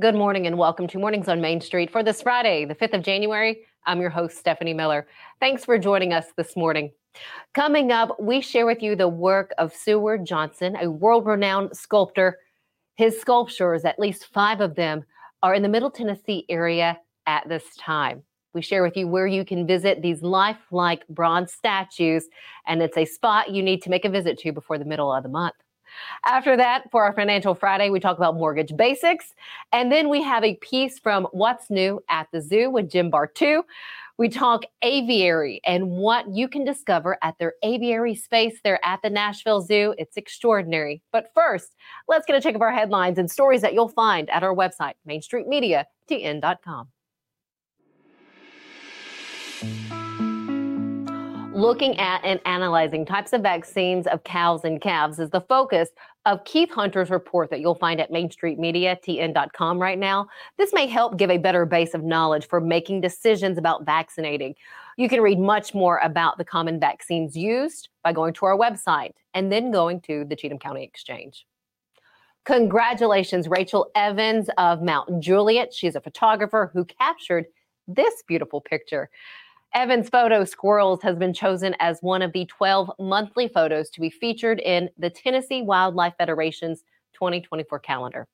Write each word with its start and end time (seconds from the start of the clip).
Good 0.00 0.14
morning 0.14 0.46
and 0.46 0.56
welcome 0.56 0.86
to 0.86 0.98
Mornings 0.98 1.28
on 1.28 1.42
Main 1.42 1.60
Street 1.60 1.90
for 1.90 2.02
this 2.02 2.22
Friday, 2.22 2.64
the 2.64 2.74
5th 2.74 2.94
of 2.94 3.02
January. 3.02 3.66
I'm 3.84 4.00
your 4.00 4.08
host, 4.08 4.38
Stephanie 4.38 4.72
Miller. 4.72 5.06
Thanks 5.40 5.62
for 5.62 5.76
joining 5.76 6.14
us 6.14 6.24
this 6.38 6.56
morning. 6.56 6.90
Coming 7.52 7.92
up, 7.92 8.18
we 8.18 8.40
share 8.40 8.64
with 8.64 8.82
you 8.82 8.96
the 8.96 9.08
work 9.08 9.52
of 9.58 9.74
Seward 9.74 10.24
Johnson, 10.24 10.74
a 10.80 10.90
world 10.90 11.26
renowned 11.26 11.76
sculptor. 11.76 12.38
His 12.96 13.20
sculptures, 13.20 13.84
at 13.84 13.98
least 13.98 14.28
five 14.32 14.62
of 14.62 14.74
them, 14.74 15.04
are 15.42 15.52
in 15.52 15.62
the 15.62 15.68
Middle 15.68 15.90
Tennessee 15.90 16.46
area 16.48 16.98
at 17.26 17.46
this 17.46 17.76
time. 17.76 18.22
We 18.54 18.62
share 18.62 18.82
with 18.82 18.96
you 18.96 19.06
where 19.06 19.26
you 19.26 19.44
can 19.44 19.66
visit 19.66 20.00
these 20.00 20.22
lifelike 20.22 21.06
bronze 21.08 21.52
statues, 21.52 22.26
and 22.66 22.80
it's 22.80 22.96
a 22.96 23.04
spot 23.04 23.50
you 23.50 23.62
need 23.62 23.82
to 23.82 23.90
make 23.90 24.06
a 24.06 24.10
visit 24.10 24.38
to 24.38 24.52
before 24.52 24.78
the 24.78 24.86
middle 24.86 25.12
of 25.12 25.24
the 25.24 25.28
month. 25.28 25.56
After 26.24 26.56
that, 26.56 26.90
for 26.90 27.04
our 27.04 27.12
Financial 27.12 27.54
Friday, 27.54 27.90
we 27.90 28.00
talk 28.00 28.16
about 28.16 28.36
mortgage 28.36 28.76
basics. 28.76 29.34
And 29.72 29.90
then 29.90 30.08
we 30.08 30.22
have 30.22 30.44
a 30.44 30.54
piece 30.56 30.98
from 30.98 31.26
What's 31.32 31.70
New 31.70 32.02
at 32.08 32.28
the 32.32 32.40
Zoo 32.40 32.70
with 32.70 32.90
Jim 32.90 33.10
Bartoo. 33.10 33.62
We 34.18 34.28
talk 34.28 34.64
aviary 34.82 35.62
and 35.64 35.92
what 35.92 36.28
you 36.28 36.46
can 36.46 36.62
discover 36.62 37.16
at 37.22 37.38
their 37.38 37.54
aviary 37.62 38.14
space 38.14 38.60
there 38.62 38.78
at 38.84 39.00
the 39.02 39.08
Nashville 39.08 39.62
Zoo. 39.62 39.94
It's 39.96 40.18
extraordinary. 40.18 41.00
But 41.10 41.30
first, 41.34 41.74
let's 42.06 42.26
get 42.26 42.36
a 42.36 42.40
check 42.42 42.54
of 42.54 42.60
our 42.60 42.70
headlines 42.70 43.16
and 43.16 43.30
stories 43.30 43.62
that 43.62 43.72
you'll 43.72 43.88
find 43.88 44.28
at 44.28 44.42
our 44.42 44.54
website, 44.54 44.92
mainstreetmediatn.com. 45.08 46.88
looking 51.60 51.98
at 51.98 52.24
and 52.24 52.40
analyzing 52.46 53.04
types 53.04 53.32
of 53.32 53.42
vaccines 53.42 54.06
of 54.06 54.24
cows 54.24 54.64
and 54.64 54.80
calves 54.80 55.18
is 55.18 55.28
the 55.30 55.42
focus 55.42 55.90
of 56.24 56.42
Keith 56.44 56.70
Hunter's 56.70 57.10
report 57.10 57.50
that 57.50 57.60
you'll 57.60 57.74
find 57.74 58.00
at 58.00 58.10
mainstreetmediatn.com 58.10 59.78
right 59.78 59.98
now. 59.98 60.26
This 60.56 60.72
may 60.72 60.86
help 60.86 61.18
give 61.18 61.30
a 61.30 61.38
better 61.38 61.66
base 61.66 61.92
of 61.92 62.02
knowledge 62.02 62.48
for 62.48 62.60
making 62.60 63.02
decisions 63.02 63.58
about 63.58 63.84
vaccinating. 63.84 64.54
You 64.96 65.08
can 65.08 65.20
read 65.20 65.38
much 65.38 65.74
more 65.74 65.98
about 65.98 66.38
the 66.38 66.44
common 66.44 66.80
vaccines 66.80 67.36
used 67.36 67.90
by 68.02 68.12
going 68.12 68.32
to 68.34 68.46
our 68.46 68.56
website 68.56 69.12
and 69.34 69.52
then 69.52 69.70
going 69.70 70.00
to 70.02 70.24
the 70.24 70.36
Cheatham 70.36 70.58
County 70.58 70.82
Exchange. 70.82 71.46
Congratulations, 72.46 73.48
Rachel 73.48 73.90
Evans 73.94 74.48
of 74.56 74.82
Mount 74.82 75.20
Juliet. 75.20 75.74
She's 75.74 75.94
a 75.94 76.00
photographer 76.00 76.70
who 76.72 76.86
captured 76.86 77.46
this 77.86 78.22
beautiful 78.26 78.62
picture. 78.62 79.10
Evans 79.72 80.08
Photo 80.08 80.44
Squirrels 80.44 81.00
has 81.02 81.16
been 81.16 81.32
chosen 81.32 81.76
as 81.78 82.00
one 82.00 82.22
of 82.22 82.32
the 82.32 82.44
12 82.46 82.90
monthly 82.98 83.46
photos 83.46 83.88
to 83.90 84.00
be 84.00 84.10
featured 84.10 84.58
in 84.58 84.90
the 84.98 85.10
Tennessee 85.10 85.62
Wildlife 85.62 86.14
Federation's 86.18 86.82
2024 87.14 87.78
calendar. 87.78 88.26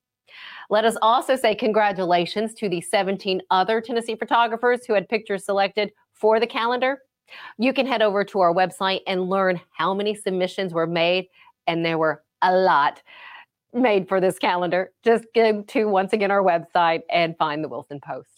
Let 0.70 0.86
us 0.86 0.96
also 1.02 1.36
say 1.36 1.54
congratulations 1.54 2.54
to 2.54 2.70
the 2.70 2.80
17 2.80 3.42
other 3.50 3.82
Tennessee 3.82 4.16
photographers 4.16 4.86
who 4.86 4.94
had 4.94 5.10
pictures 5.10 5.44
selected 5.44 5.92
for 6.14 6.40
the 6.40 6.46
calendar. 6.46 7.00
You 7.58 7.74
can 7.74 7.86
head 7.86 8.00
over 8.00 8.24
to 8.24 8.40
our 8.40 8.54
website 8.54 9.00
and 9.06 9.28
learn 9.28 9.60
how 9.72 9.92
many 9.92 10.14
submissions 10.14 10.72
were 10.72 10.86
made, 10.86 11.26
and 11.66 11.84
there 11.84 11.98
were 11.98 12.22
a 12.40 12.56
lot 12.56 13.02
made 13.74 14.08
for 14.08 14.22
this 14.22 14.38
calendar. 14.38 14.92
Just 15.04 15.26
go 15.34 15.62
to 15.62 15.84
once 15.84 16.14
again 16.14 16.30
our 16.30 16.42
website 16.42 17.02
and 17.10 17.36
find 17.36 17.62
the 17.62 17.68
Wilson 17.68 18.00
Post. 18.00 18.35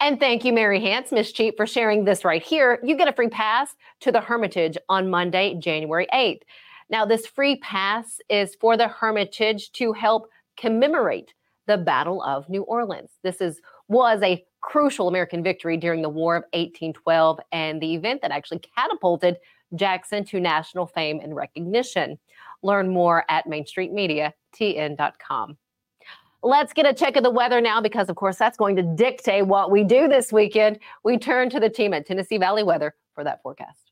And 0.00 0.20
thank 0.20 0.44
you, 0.44 0.52
Mary 0.52 0.80
Hance, 0.80 1.12
Miss 1.12 1.32
Cheap, 1.32 1.56
for 1.56 1.66
sharing 1.66 2.04
this 2.04 2.24
right 2.24 2.42
here. 2.42 2.78
You 2.82 2.96
get 2.96 3.08
a 3.08 3.12
free 3.12 3.28
pass 3.28 3.74
to 4.00 4.12
the 4.12 4.20
Hermitage 4.20 4.76
on 4.88 5.10
Monday, 5.10 5.56
January 5.58 6.06
8th. 6.12 6.42
Now, 6.90 7.06
this 7.06 7.26
free 7.26 7.56
pass 7.56 8.20
is 8.28 8.54
for 8.60 8.76
the 8.76 8.88
Hermitage 8.88 9.72
to 9.72 9.92
help 9.92 10.28
commemorate 10.56 11.32
the 11.66 11.78
Battle 11.78 12.22
of 12.22 12.48
New 12.48 12.62
Orleans. 12.62 13.10
This 13.22 13.40
is 13.40 13.60
was 13.88 14.22
a 14.22 14.44
crucial 14.60 15.08
American 15.08 15.42
victory 15.42 15.76
during 15.76 16.02
the 16.02 16.08
War 16.08 16.36
of 16.36 16.44
1812 16.52 17.40
and 17.52 17.80
the 17.80 17.94
event 17.94 18.22
that 18.22 18.30
actually 18.30 18.60
catapulted 18.76 19.36
Jackson 19.74 20.24
to 20.24 20.40
national 20.40 20.86
fame 20.86 21.20
and 21.22 21.36
recognition. 21.36 22.18
Learn 22.62 22.88
more 22.88 23.24
at 23.28 23.46
mainstreetmediatn.com. 23.46 25.58
Let's 26.46 26.74
get 26.74 26.84
a 26.84 26.92
check 26.92 27.16
of 27.16 27.22
the 27.22 27.30
weather 27.30 27.62
now 27.62 27.80
because, 27.80 28.10
of 28.10 28.16
course, 28.16 28.36
that's 28.36 28.58
going 28.58 28.76
to 28.76 28.82
dictate 28.82 29.46
what 29.46 29.70
we 29.70 29.82
do 29.82 30.08
this 30.08 30.30
weekend. 30.30 30.78
We 31.02 31.16
turn 31.16 31.48
to 31.48 31.58
the 31.58 31.70
team 31.70 31.94
at 31.94 32.04
Tennessee 32.04 32.36
Valley 32.36 32.62
Weather 32.62 32.94
for 33.14 33.24
that 33.24 33.40
forecast. 33.42 33.90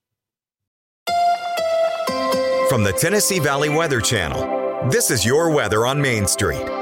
From 2.69 2.85
the 2.85 2.93
Tennessee 2.93 3.39
Valley 3.39 3.71
Weather 3.71 4.03
Channel, 4.03 4.91
this 4.91 5.11
is 5.11 5.25
your 5.25 5.49
weather 5.51 5.87
on 5.87 5.99
Main 5.99 6.27
Street. 6.27 6.82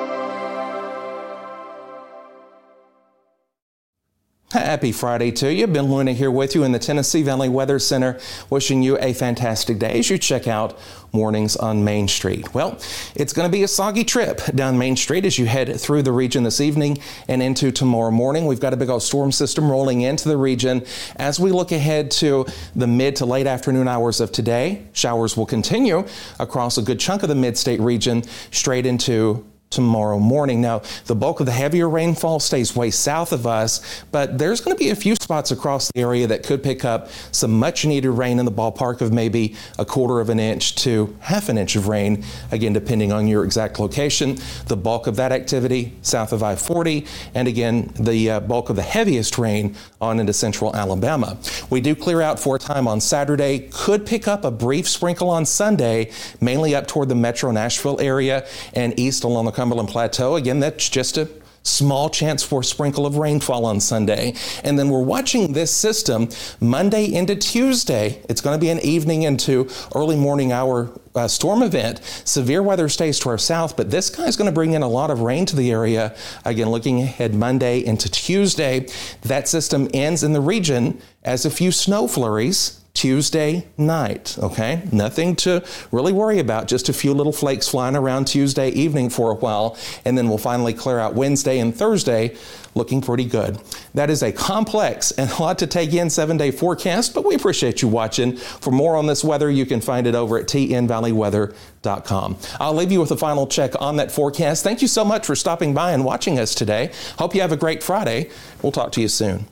Happy 4.53 4.91
Friday 4.91 5.31
to 5.31 5.55
you. 5.55 5.69
Ben 5.69 5.85
Luna 5.85 6.13
here 6.13 6.31
with 6.31 6.57
you 6.57 6.65
in 6.65 6.73
the 6.73 6.79
Tennessee 6.81 7.23
Valley 7.23 7.49
Weather 7.49 7.79
Center, 7.79 8.19
wishing 8.51 8.83
you 8.83 8.99
a 8.99 9.13
fantastic 9.13 9.79
day 9.79 10.01
as 10.01 10.11
you 10.11 10.19
check 10.19 10.49
out 10.49 10.77
mornings 11.13 11.55
on 11.55 11.85
Main 11.85 12.09
Street. 12.09 12.53
Well, 12.53 12.77
it's 13.15 13.33
going 13.33 13.49
to 13.49 13.53
be 13.53 13.63
a 13.63 13.69
soggy 13.69 14.03
trip 14.03 14.41
down 14.57 14.77
Main 14.77 14.97
Street 14.97 15.25
as 15.25 15.39
you 15.39 15.47
head 15.47 15.81
through 15.81 16.03
the 16.03 16.11
region 16.11 16.43
this 16.43 16.61
evening 16.61 16.99
and 17.29 17.41
into 17.41 17.71
tomorrow 17.71 18.11
morning. 18.11 18.45
We've 18.45 18.59
got 18.59 18.73
a 18.73 18.77
big 18.77 18.91
old 18.91 19.05
storm 19.05 19.31
system 19.31 19.71
rolling 19.71 20.01
into 20.01 20.29
the 20.29 20.37
region. 20.37 20.85
As 21.15 21.39
we 21.39 21.53
look 21.53 21.71
ahead 21.71 22.11
to 22.13 22.45
the 22.75 22.89
mid 22.89 23.15
to 23.17 23.27
late 23.27 23.47
afternoon 23.47 23.87
hours 23.87 24.21
of 24.21 24.33
today, 24.33 24.83
showers 24.93 25.37
will 25.37 25.47
continue 25.47 26.05
across 26.41 26.77
a 26.77 26.83
good 26.83 26.99
chunk 26.99 27.23
of 27.23 27.29
the 27.29 27.37
mid 27.37 27.57
state 27.57 27.79
region 27.79 28.25
straight 28.51 28.85
into 28.85 29.47
tomorrow 29.71 30.19
morning. 30.19 30.61
Now, 30.61 30.83
the 31.07 31.15
bulk 31.15 31.39
of 31.39 31.47
the 31.47 31.53
heavier 31.53 31.89
rainfall 31.89 32.41
stays 32.41 32.75
way 32.75 32.91
south 32.91 33.31
of 33.31 33.47
us, 33.47 34.03
but 34.11 34.37
there's 34.37 34.61
going 34.61 34.77
to 34.77 34.83
be 34.83 34.91
a 34.91 34.97
few 34.97 35.15
spots 35.15 35.53
across 35.53 35.89
the 35.93 36.01
area 36.01 36.27
that 36.27 36.43
could 36.43 36.61
pick 36.61 36.85
up 36.85 37.09
some 37.31 37.53
much 37.53 37.85
needed 37.85 38.11
rain 38.11 38.41
in 38.41 38.47
the 38.47 38.51
ballpark 38.51 39.01
of 39.01 39.13
maybe 39.13 39.55
a 39.79 39.85
quarter 39.85 40.19
of 40.19 40.29
an 40.29 40.41
inch 40.41 40.75
to 40.75 41.17
half 41.21 41.49
an 41.49 41.57
inch 41.57 41.77
of 41.77 41.87
rain, 41.87 42.25
again, 42.51 42.73
depending 42.73 43.13
on 43.13 43.29
your 43.29 43.45
exact 43.45 43.79
location. 43.79 44.39
The 44.67 44.77
bulk 44.77 45.07
of 45.07 45.15
that 45.17 45.31
activity 45.31 45.93
south 46.03 46.33
of 46.33 46.43
I 46.43 46.57
40, 46.57 47.07
and 47.37 47.47
again, 47.47 47.93
the 47.95 48.29
uh, 48.29 48.41
bulk 48.41 48.71
of 48.71 48.77
the 48.77 48.83
heaviest 48.83 49.39
rain 49.39 49.77
on 50.01 50.19
into 50.19 50.33
central 50.33 50.75
Alabama. 50.75 51.39
We 51.71 51.81
do 51.81 51.95
clear 51.95 52.21
out 52.21 52.41
for 52.41 52.57
a 52.57 52.59
time 52.59 52.89
on 52.89 53.01
Saturday, 53.01 53.69
could 53.71 54.05
pick 54.05 54.27
up 54.27 54.45
a 54.45 54.51
brief 54.51 54.89
sprinkle 54.89 55.31
on 55.31 55.47
Sunday, 55.47 56.11
mainly 56.41 56.75
up 56.75 56.89
toward 56.89 57.09
the 57.09 57.15
metro 57.15 57.53
Nashville 57.53 58.01
area 58.01 58.49
and 58.75 58.99
east 58.99 59.23
along 59.23 59.45
the 59.45 59.60
Cumberland 59.61 59.91
Plateau. 59.91 60.37
Again, 60.37 60.59
that's 60.59 60.89
just 60.89 61.19
a 61.19 61.29
small 61.65 62.09
chance 62.09 62.43
for 62.43 62.61
a 62.61 62.65
sprinkle 62.65 63.05
of 63.05 63.19
rainfall 63.19 63.67
on 63.67 63.79
Sunday. 63.79 64.33
And 64.65 64.79
then 64.79 64.89
we're 64.89 65.03
watching 65.03 65.53
this 65.53 65.71
system 65.71 66.31
Monday 66.61 67.13
into 67.13 67.37
Tuesday. 67.37 68.23
It's 68.31 68.41
going 68.41 68.59
to 68.59 68.59
be 68.61 68.71
an 68.71 68.81
evening 68.81 69.25
into 69.25 69.69
early 69.95 70.17
morning 70.17 70.51
hour 70.51 70.99
uh, 71.15 71.29
storm 71.29 71.63
event. 71.63 72.01
Severe 72.25 72.63
weather 72.63 72.89
stays 72.89 73.19
to 73.19 73.29
our 73.29 73.37
south, 73.37 73.77
but 73.77 73.91
this 73.91 74.09
guy's 74.09 74.35
going 74.35 74.49
to 74.49 74.55
bring 74.55 74.73
in 74.73 74.81
a 74.81 74.89
lot 74.89 75.11
of 75.11 75.21
rain 75.21 75.45
to 75.45 75.57
the 75.57 75.71
area. 75.71 76.17
Again, 76.47 76.71
looking 76.71 77.03
ahead 77.03 77.35
Monday 77.35 77.85
into 77.85 78.11
Tuesday, 78.11 78.87
that 79.21 79.47
system 79.47 79.91
ends 79.93 80.23
in 80.23 80.33
the 80.33 80.41
region 80.41 81.03
as 81.23 81.45
a 81.45 81.51
few 81.51 81.71
snow 81.71 82.09
flurries 82.09 82.80
Tuesday 83.01 83.67
night, 83.79 84.37
okay? 84.43 84.83
Nothing 84.93 85.35
to 85.37 85.65
really 85.91 86.13
worry 86.13 86.39
about, 86.39 86.69
just 86.69 86.91
a 86.91 86.93
few 86.93 87.15
little 87.15 87.33
flakes 87.33 87.67
flying 87.67 87.97
around 87.97 88.27
Tuesday 88.27 88.69
evening 88.69 89.09
for 89.09 89.31
a 89.31 89.35
while, 89.37 89.79
and 90.05 90.19
then 90.19 90.29
we'll 90.29 90.37
finally 90.37 90.75
clear 90.75 90.99
out 90.99 91.15
Wednesday 91.15 91.61
and 91.61 91.75
Thursday 91.75 92.37
looking 92.75 93.01
pretty 93.01 93.25
good. 93.25 93.59
That 93.95 94.11
is 94.11 94.23
a 94.23 94.31
complex 94.31 95.13
and 95.13 95.31
a 95.31 95.41
lot 95.41 95.59
to 95.61 95.67
take 95.67 95.95
in 95.95 96.11
seven 96.11 96.37
day 96.37 96.51
forecast, 96.51 97.15
but 97.15 97.25
we 97.25 97.35
appreciate 97.35 97.81
you 97.81 97.89
watching. 97.89 98.37
For 98.37 98.71
more 98.71 98.97
on 98.97 99.07
this 99.07 99.25
weather, 99.25 99.51
you 99.51 99.65
can 99.65 99.81
find 99.81 100.07
it 100.07 100.15
over 100.15 100.39
at 100.39 100.47
tnvalleyweather.com. 100.47 102.37
I'll 102.61 102.75
leave 102.75 102.93
you 102.93 103.01
with 103.01 103.13
a 103.13 103.17
final 103.17 103.47
check 103.47 103.81
on 103.81 103.97
that 103.97 104.13
forecast. 104.13 104.63
Thank 104.63 104.83
you 104.83 104.89
so 104.89 105.07
much 105.07 105.25
for 105.25 105.35
stopping 105.35 105.73
by 105.73 105.93
and 105.93 106.05
watching 106.05 106.39
us 106.39 106.55
today. 106.55 106.93
Hope 107.19 107.35
you 107.35 107.41
have 107.41 107.53
a 107.53 107.57
great 107.57 107.83
Friday. 107.83 108.29
We'll 108.61 108.73
talk 108.73 108.93
to 108.93 109.01
you 109.01 109.09
soon. 109.09 109.47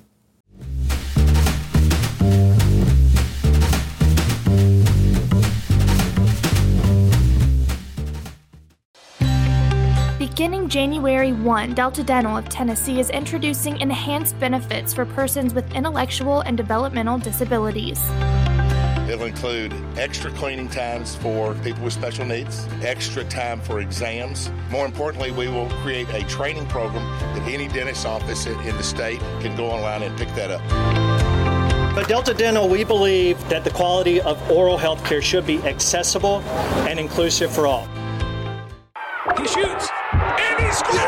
Beginning 10.38 10.68
January 10.68 11.32
1, 11.32 11.74
Delta 11.74 12.04
Dental 12.04 12.36
of 12.36 12.48
Tennessee 12.48 13.00
is 13.00 13.10
introducing 13.10 13.80
enhanced 13.80 14.38
benefits 14.38 14.94
for 14.94 15.04
persons 15.04 15.52
with 15.52 15.68
intellectual 15.74 16.42
and 16.42 16.56
developmental 16.56 17.18
disabilities. 17.18 18.00
It'll 19.10 19.24
include 19.24 19.74
extra 19.96 20.30
cleaning 20.30 20.68
times 20.68 21.16
for 21.16 21.54
people 21.54 21.82
with 21.82 21.92
special 21.92 22.24
needs, 22.24 22.68
extra 22.82 23.24
time 23.24 23.60
for 23.60 23.80
exams. 23.80 24.48
More 24.70 24.86
importantly, 24.86 25.32
we 25.32 25.48
will 25.48 25.68
create 25.82 26.08
a 26.10 26.22
training 26.28 26.66
program 26.66 27.04
that 27.34 27.48
any 27.48 27.66
dentist 27.66 28.06
office 28.06 28.46
in 28.46 28.76
the 28.76 28.82
state 28.84 29.18
can 29.40 29.56
go 29.56 29.66
online 29.66 30.04
and 30.04 30.16
pick 30.16 30.32
that 30.36 30.52
up. 30.52 30.60
At 31.98 32.06
Delta 32.06 32.32
Dental, 32.32 32.68
we 32.68 32.84
believe 32.84 33.36
that 33.48 33.64
the 33.64 33.70
quality 33.70 34.20
of 34.20 34.40
oral 34.52 34.78
health 34.78 35.04
care 35.04 35.20
should 35.20 35.48
be 35.48 35.60
accessible 35.64 36.42
and 36.86 37.00
inclusive 37.00 37.52
for 37.52 37.66
all. 37.66 37.88
He 39.36 39.48
shoots 39.48 39.88
and 40.86 41.07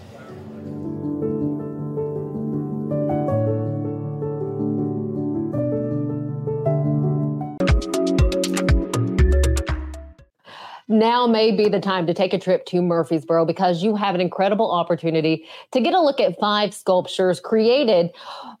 Now 10.91 11.25
may 11.25 11.51
be 11.51 11.69
the 11.69 11.79
time 11.79 12.05
to 12.07 12.13
take 12.13 12.33
a 12.33 12.37
trip 12.37 12.65
to 12.65 12.81
Murfreesboro 12.81 13.45
because 13.45 13.81
you 13.81 13.95
have 13.95 14.13
an 14.13 14.19
incredible 14.19 14.69
opportunity 14.69 15.45
to 15.71 15.79
get 15.79 15.93
a 15.93 16.01
look 16.01 16.19
at 16.19 16.37
five 16.37 16.73
sculptures 16.73 17.39
created 17.39 18.09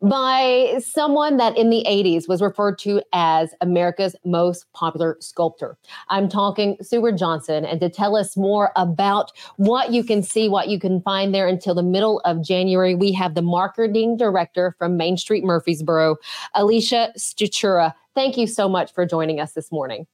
by 0.01 0.79
someone 0.79 1.35
that 1.35 1.57
in 1.57 1.69
the 1.69 1.83
80s 1.85 2.29
was 2.29 2.41
referred 2.41 2.79
to 2.79 3.01
as 3.11 3.53
America's 3.59 4.15
most 4.23 4.71
popular 4.71 5.17
sculptor. 5.19 5.77
I'm 6.07 6.29
talking 6.29 6.77
Seward 6.81 7.17
Johnson, 7.17 7.65
and 7.65 7.81
to 7.81 7.89
tell 7.89 8.15
us 8.15 8.37
more 8.37 8.71
about 8.77 9.33
what 9.57 9.91
you 9.91 10.01
can 10.01 10.23
see, 10.23 10.47
what 10.47 10.69
you 10.69 10.79
can 10.79 11.01
find 11.01 11.35
there 11.35 11.49
until 11.49 11.75
the 11.75 11.83
middle 11.83 12.21
of 12.21 12.41
January, 12.41 12.95
we 12.95 13.11
have 13.11 13.35
the 13.35 13.41
marketing 13.41 14.15
director 14.15 14.73
from 14.79 14.95
Main 14.95 15.17
Street 15.17 15.43
Murfreesboro, 15.43 16.15
Alicia 16.55 17.11
Stachura. 17.17 17.93
Thank 18.15 18.37
you 18.37 18.47
so 18.47 18.69
much 18.69 18.93
for 18.93 19.05
joining 19.05 19.41
us 19.41 19.51
this 19.51 19.69
morning. 19.69 20.07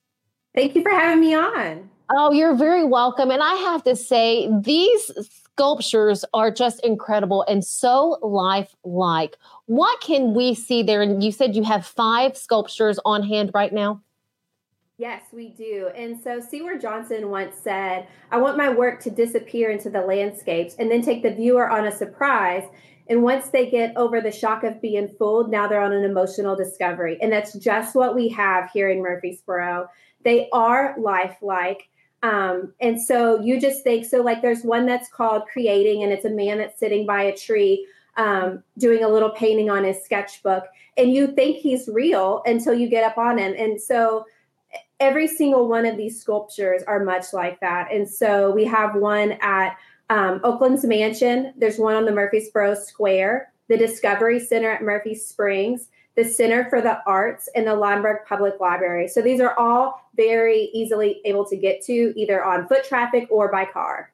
Thank 0.56 0.74
you 0.76 0.82
for 0.82 0.90
having 0.90 1.20
me 1.20 1.36
on. 1.36 1.92
Oh, 2.10 2.32
you're 2.32 2.56
very 2.56 2.86
welcome. 2.86 3.32
And 3.32 3.44
I 3.44 3.54
have 3.56 3.84
to 3.84 3.96
say, 3.96 4.50
these 4.62 5.12
sculptures 5.44 6.24
are 6.34 6.52
just 6.52 6.80
incredible 6.86 7.44
and 7.50 7.66
so 7.66 8.18
lifelike. 8.22 9.38
What 9.66 10.00
can 10.02 10.34
we 10.34 10.54
see 10.56 10.84
there? 10.84 11.02
And 11.02 11.22
you 11.22 11.32
said 11.32 11.56
you 11.56 11.64
have 11.64 11.86
five 11.86 12.38
sculptures 12.38 13.00
on 13.04 13.24
hand 13.24 13.52
right 13.54 13.74
now. 13.74 14.02
Yes, 14.98 15.24
we 15.32 15.50
do. 15.50 15.90
And 15.96 16.20
so 16.20 16.40
Seward 16.40 16.82
Johnson 16.82 17.30
once 17.30 17.56
said, 17.56 18.08
I 18.32 18.38
want 18.38 18.58
my 18.58 18.70
work 18.70 19.00
to 19.02 19.12
disappear 19.12 19.70
into 19.70 19.90
the 19.90 20.02
landscapes 20.02 20.76
and 20.80 20.90
then 20.90 21.02
take 21.02 21.24
the 21.24 21.34
viewer 21.34 21.70
on 21.70 21.86
a 21.86 21.92
surprise. 21.92 22.64
And 23.10 23.22
once 23.22 23.50
they 23.50 23.70
get 23.70 23.96
over 23.96 24.22
the 24.22 24.32
shock 24.32 24.64
of 24.64 24.82
being 24.82 25.08
fooled, 25.08 25.52
now 25.52 25.68
they're 25.68 25.82
on 25.82 25.94
an 25.94 26.04
emotional 26.04 26.56
discovery. 26.56 27.18
And 27.22 27.32
that's 27.32 27.54
just 27.54 27.96
what 27.96 28.16
we 28.16 28.30
have 28.30 28.72
here 28.72 28.90
in 28.90 29.02
Murfreesboro. 29.02 29.88
They 30.24 30.50
are 30.52 30.96
lifelike. 31.00 31.90
Um, 32.24 32.74
and 32.82 33.02
so 33.02 33.40
you 33.42 33.60
just 33.60 33.84
think 33.84 34.06
so 34.06 34.22
like 34.22 34.42
there's 34.42 34.64
one 34.64 34.86
that's 34.86 35.10
called 35.10 35.44
creating 35.52 36.04
and 36.04 36.12
it's 36.12 36.26
a 36.26 36.30
man 36.30 36.58
that's 36.58 36.80
sitting 36.80 37.06
by 37.06 37.24
a 37.24 37.36
tree 37.36 37.88
um, 38.18 38.64
doing 38.78 39.04
a 39.04 39.08
little 39.08 39.30
painting 39.30 39.70
on 39.70 39.84
his 39.84 40.04
sketchbook. 40.04 40.64
And 40.98 41.14
you 41.14 41.28
think 41.28 41.58
he's 41.58 41.88
real 41.88 42.42
until 42.46 42.74
you 42.74 42.90
get 42.90 43.04
up 43.04 43.18
on 43.18 43.38
him. 43.38 43.54
And 43.58 43.80
so 43.80 44.26
every 45.00 45.28
single 45.28 45.68
one 45.68 45.86
of 45.86 45.96
these 45.96 46.20
sculptures 46.20 46.82
are 46.88 47.04
much 47.04 47.34
like 47.34 47.60
that. 47.60 47.92
And 47.92 48.10
so 48.10 48.50
we 48.52 48.66
have 48.66 48.96
one 48.96 49.34
at 49.42 49.78
um, 50.10 50.42
oakland's 50.44 50.86
mansion. 50.86 51.54
There's 51.58 51.78
one 51.78 51.96
on 51.96 52.06
the 52.06 52.12
murfreesboro 52.12 52.76
square 52.76 53.52
the 53.68 53.78
discovery 53.78 54.40
center 54.40 54.72
at 54.72 54.82
Murfree 54.82 55.18
Springs 55.18 55.90
the 56.18 56.26
Center 56.26 56.68
for 56.70 56.82
the 56.82 57.00
Arts, 57.06 57.48
and 57.56 57.66
the 57.68 57.72
Linebaugh 57.72 58.26
Public 58.26 58.60
Library. 58.60 59.08
So 59.08 59.22
these 59.22 59.40
are 59.40 59.58
all 59.58 60.02
very 60.16 60.72
easily 60.74 61.22
able 61.24 61.46
to 61.46 61.56
get 61.56 61.84
to 61.86 62.12
either 62.20 62.44
on 62.44 62.68
foot 62.68 62.84
traffic 62.84 63.28
or 63.30 63.52
by 63.52 63.66
car. 63.66 64.12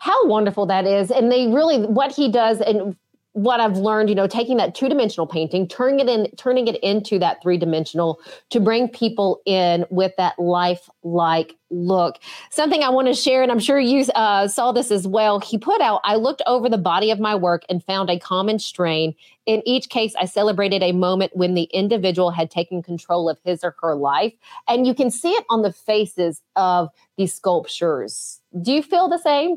How 0.00 0.26
wonderful 0.26 0.66
that 0.66 0.86
is. 0.86 1.10
And 1.10 1.32
they 1.32 1.48
really, 1.48 1.78
what 1.86 2.12
he 2.12 2.30
does, 2.30 2.60
and 2.60 2.94
what 3.34 3.60
I've 3.60 3.78
learned, 3.78 4.10
you 4.10 4.14
know, 4.14 4.26
taking 4.26 4.58
that 4.58 4.74
two-dimensional 4.74 5.26
painting, 5.26 5.66
turning 5.66 6.00
it 6.00 6.08
in, 6.08 6.30
turning 6.36 6.68
it 6.68 6.76
into 6.82 7.18
that 7.18 7.42
three-dimensional 7.42 8.20
to 8.50 8.60
bring 8.60 8.88
people 8.88 9.40
in 9.46 9.86
with 9.90 10.12
that 10.18 10.38
life-like 10.38 11.56
look. 11.70 12.18
Something 12.50 12.82
I 12.82 12.90
want 12.90 13.08
to 13.08 13.14
share, 13.14 13.42
and 13.42 13.50
I'm 13.50 13.58
sure 13.58 13.80
you 13.80 14.04
uh, 14.14 14.48
saw 14.48 14.72
this 14.72 14.90
as 14.90 15.08
well. 15.08 15.40
He 15.40 15.56
put 15.56 15.80
out, 15.80 16.02
I 16.04 16.16
looked 16.16 16.42
over 16.46 16.68
the 16.68 16.76
body 16.76 17.10
of 17.10 17.20
my 17.20 17.34
work 17.34 17.62
and 17.70 17.82
found 17.82 18.10
a 18.10 18.18
common 18.18 18.58
strain. 18.58 19.14
In 19.46 19.62
each 19.64 19.88
case, 19.88 20.14
I 20.20 20.26
celebrated 20.26 20.82
a 20.82 20.92
moment 20.92 21.34
when 21.34 21.54
the 21.54 21.64
individual 21.72 22.30
had 22.30 22.50
taken 22.50 22.82
control 22.82 23.30
of 23.30 23.38
his 23.44 23.64
or 23.64 23.74
her 23.80 23.94
life. 23.94 24.34
And 24.68 24.86
you 24.86 24.94
can 24.94 25.10
see 25.10 25.30
it 25.30 25.44
on 25.48 25.62
the 25.62 25.72
faces 25.72 26.42
of 26.54 26.90
the 27.16 27.26
sculptures. 27.26 28.42
Do 28.60 28.72
you 28.72 28.82
feel 28.82 29.08
the 29.08 29.18
same? 29.18 29.56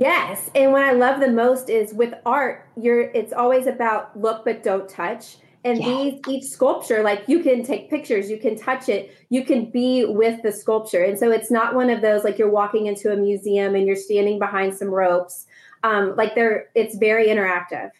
Yes, 0.00 0.50
and 0.54 0.72
what 0.72 0.82
I 0.82 0.92
love 0.92 1.20
the 1.20 1.30
most 1.30 1.68
is 1.68 1.92
with 1.92 2.14
art, 2.24 2.66
you're 2.74 3.02
it's 3.02 3.34
always 3.34 3.66
about 3.66 4.18
look 4.18 4.46
but 4.46 4.62
don't 4.62 4.88
touch. 4.88 5.36
And 5.62 5.78
yes. 5.78 5.86
these 5.86 6.20
each 6.26 6.44
sculpture, 6.44 7.02
like 7.02 7.24
you 7.26 7.42
can 7.42 7.62
take 7.62 7.90
pictures, 7.90 8.30
you 8.30 8.38
can 8.38 8.56
touch 8.56 8.88
it, 8.88 9.14
you 9.28 9.44
can 9.44 9.70
be 9.70 10.06
with 10.06 10.42
the 10.42 10.52
sculpture. 10.52 11.04
And 11.04 11.18
so 11.18 11.30
it's 11.30 11.50
not 11.50 11.74
one 11.74 11.90
of 11.90 12.00
those 12.00 12.24
like 12.24 12.38
you're 12.38 12.48
walking 12.50 12.86
into 12.86 13.12
a 13.12 13.16
museum 13.16 13.74
and 13.74 13.86
you're 13.86 13.94
standing 13.94 14.38
behind 14.38 14.74
some 14.74 14.88
ropes. 14.88 15.44
Um, 15.82 16.16
like 16.16 16.34
they're 16.34 16.70
it's 16.74 16.96
very 16.96 17.26
interactive. 17.26 17.90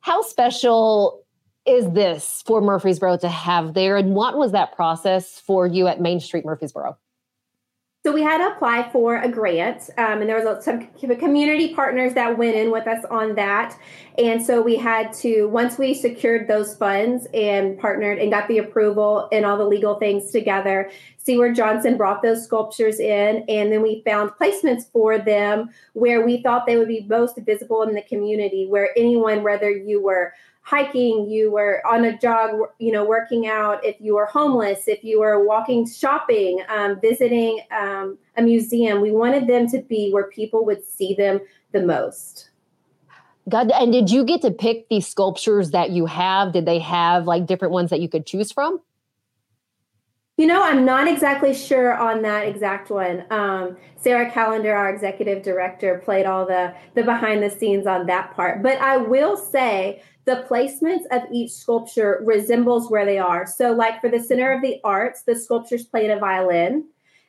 How 0.00 0.20
special 0.20 1.24
is 1.64 1.90
this 1.92 2.42
for 2.44 2.60
Murfreesboro 2.60 3.16
to 3.16 3.30
have 3.30 3.72
there? 3.72 3.96
And 3.96 4.14
what 4.14 4.36
was 4.36 4.52
that 4.52 4.76
process 4.76 5.40
for 5.40 5.66
you 5.66 5.86
at 5.86 6.02
Main 6.02 6.20
Street 6.20 6.44
Murfreesboro? 6.44 6.98
So 8.04 8.12
we 8.12 8.22
had 8.22 8.38
to 8.38 8.56
apply 8.56 8.90
for 8.90 9.18
a 9.18 9.28
grant, 9.28 9.88
um, 9.96 10.22
and 10.22 10.28
there 10.28 10.44
was 10.44 10.64
some 10.64 10.88
community 10.88 11.72
partners 11.72 12.14
that 12.14 12.36
went 12.36 12.56
in 12.56 12.72
with 12.72 12.88
us 12.88 13.04
on 13.04 13.36
that. 13.36 13.78
And 14.18 14.44
so 14.44 14.60
we 14.60 14.76
had 14.76 15.12
to 15.14 15.48
once 15.48 15.78
we 15.78 15.94
secured 15.94 16.46
those 16.46 16.76
funds 16.76 17.26
and 17.32 17.78
partnered 17.78 18.18
and 18.18 18.30
got 18.30 18.46
the 18.46 18.58
approval 18.58 19.28
and 19.32 19.46
all 19.46 19.56
the 19.56 19.64
legal 19.64 19.94
things 19.94 20.30
together. 20.30 20.90
Seward 21.16 21.54
Johnson 21.54 21.96
brought 21.96 22.22
those 22.22 22.44
sculptures 22.44 23.00
in, 23.00 23.44
and 23.48 23.72
then 23.72 23.80
we 23.80 24.02
found 24.04 24.30
placements 24.30 24.90
for 24.92 25.18
them 25.18 25.70
where 25.94 26.24
we 26.24 26.42
thought 26.42 26.66
they 26.66 26.76
would 26.76 26.88
be 26.88 27.06
most 27.08 27.38
visible 27.38 27.82
in 27.82 27.94
the 27.94 28.02
community, 28.02 28.66
where 28.68 28.90
anyone, 28.96 29.42
whether 29.42 29.70
you 29.70 30.02
were 30.02 30.34
hiking, 30.62 31.28
you 31.28 31.50
were 31.50 31.82
on 31.86 32.04
a 32.04 32.16
jog, 32.18 32.50
you 32.78 32.92
know, 32.92 33.04
working 33.04 33.48
out, 33.48 33.84
if 33.84 33.96
you 34.00 34.14
were 34.14 34.26
homeless, 34.26 34.86
if 34.86 35.02
you 35.02 35.20
were 35.20 35.44
walking 35.44 35.88
shopping, 35.88 36.62
um, 36.68 37.00
visiting 37.00 37.60
um, 37.76 38.16
a 38.36 38.42
museum, 38.42 39.00
we 39.00 39.10
wanted 39.10 39.46
them 39.46 39.68
to 39.68 39.80
be 39.82 40.10
where 40.12 40.28
people 40.28 40.64
would 40.64 40.84
see 40.84 41.14
them 41.14 41.40
the 41.72 41.82
most. 41.82 42.50
God, 43.48 43.70
and 43.72 43.92
did 43.92 44.10
you 44.10 44.24
get 44.24 44.42
to 44.42 44.50
pick 44.50 44.88
these 44.88 45.06
sculptures 45.06 45.72
that 45.72 45.90
you 45.90 46.06
have? 46.06 46.52
Did 46.52 46.66
they 46.66 46.78
have 46.78 47.26
like 47.26 47.46
different 47.46 47.72
ones 47.72 47.90
that 47.90 48.00
you 48.00 48.08
could 48.08 48.26
choose 48.26 48.52
from? 48.52 48.80
You 50.38 50.46
know, 50.46 50.62
I'm 50.62 50.84
not 50.84 51.08
exactly 51.08 51.52
sure 51.52 51.94
on 51.94 52.22
that 52.22 52.48
exact 52.48 52.88
one. 52.90 53.24
Um, 53.30 53.76
Sarah 53.96 54.30
Callender, 54.30 54.74
our 54.74 54.88
executive 54.88 55.42
director, 55.42 56.00
played 56.04 56.24
all 56.24 56.46
the 56.46 56.74
the 56.94 57.02
behind 57.02 57.42
the 57.42 57.50
scenes 57.50 57.86
on 57.86 58.06
that 58.06 58.34
part. 58.34 58.62
But 58.62 58.78
I 58.78 58.96
will 58.96 59.36
say 59.36 60.02
the 60.24 60.46
placements 60.48 61.04
of 61.10 61.22
each 61.32 61.52
sculpture 61.52 62.22
resembles 62.24 62.90
where 62.90 63.04
they 63.04 63.18
are. 63.18 63.46
So, 63.46 63.72
like 63.72 64.00
for 64.00 64.08
the 64.08 64.20
Center 64.20 64.52
of 64.52 64.62
the 64.62 64.78
Arts, 64.84 65.22
the 65.22 65.36
sculptures 65.36 65.84
played 65.84 66.10
a 66.10 66.18
violin. 66.18 66.88